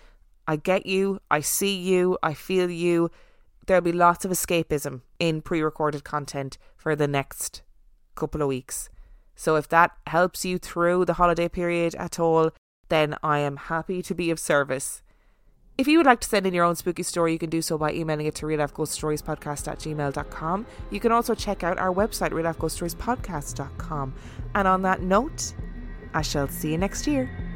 I 0.48 0.58
get 0.58 0.86
you, 0.86 1.20
I 1.32 1.40
see 1.40 1.76
you, 1.76 2.16
I 2.22 2.36
feel 2.36 2.70
you 2.70 3.10
there'll 3.70 3.82
be 3.82 3.92
lots 3.92 4.26
of 4.26 4.32
escapism 4.32 5.02
in 5.20 5.42
pre 5.42 5.62
recorded 5.62 6.04
content 6.04 6.58
for 6.76 6.96
the 6.96 7.08
next 7.08 7.62
couple 8.16 8.42
of 8.42 8.48
weeks. 8.48 8.90
So 9.36 9.56
if 9.56 9.70
that 9.70 9.92
helps 10.08 10.44
you 10.44 10.58
through 10.58 11.06
the 11.06 11.14
holiday 11.14 11.48
period 11.48 11.94
at 11.96 12.20
all, 12.20 12.52
then 12.90 13.16
I 13.22 13.40
am 13.40 13.58
happy 13.58 14.02
to 14.02 14.16
be 14.16 14.32
of 14.32 14.40
service. 14.40 15.04
If 15.78 15.88
you 15.88 15.98
would 15.98 16.08
like 16.08 16.20
to 16.22 16.28
send 16.28 16.48
in 16.48 16.54
your 16.54 16.66
own 16.66 16.76
spooky 16.76 17.04
story, 17.04 17.32
you 17.32 17.40
can 17.40 17.52
do 17.52 17.62
so 17.62 17.78
by 17.78 17.94
emailing 17.94 18.26
it 18.26 18.36
to 18.36 18.48
real 18.48 18.60
life 18.60 18.74
ghost 18.74 18.92
stories 18.92 19.22
podcast 19.22 19.68
at. 19.68 19.86
You 20.92 21.00
can 21.00 21.12
also 21.12 21.36
check 21.36 21.64
out 21.64 21.78
our 21.78 21.94
website, 21.94 22.32
real 22.32 22.46
life 22.46 22.58
ghost 22.58 22.76
stories 22.76 22.96
podcast.com. 22.96 24.14
And 24.56 24.68
on 24.68 24.82
that 24.82 25.04
note, 25.04 25.54
I 26.14 26.24
shall 26.24 26.48
see 26.48 26.72
you 26.72 26.78
next 26.80 27.06
year. 27.06 27.49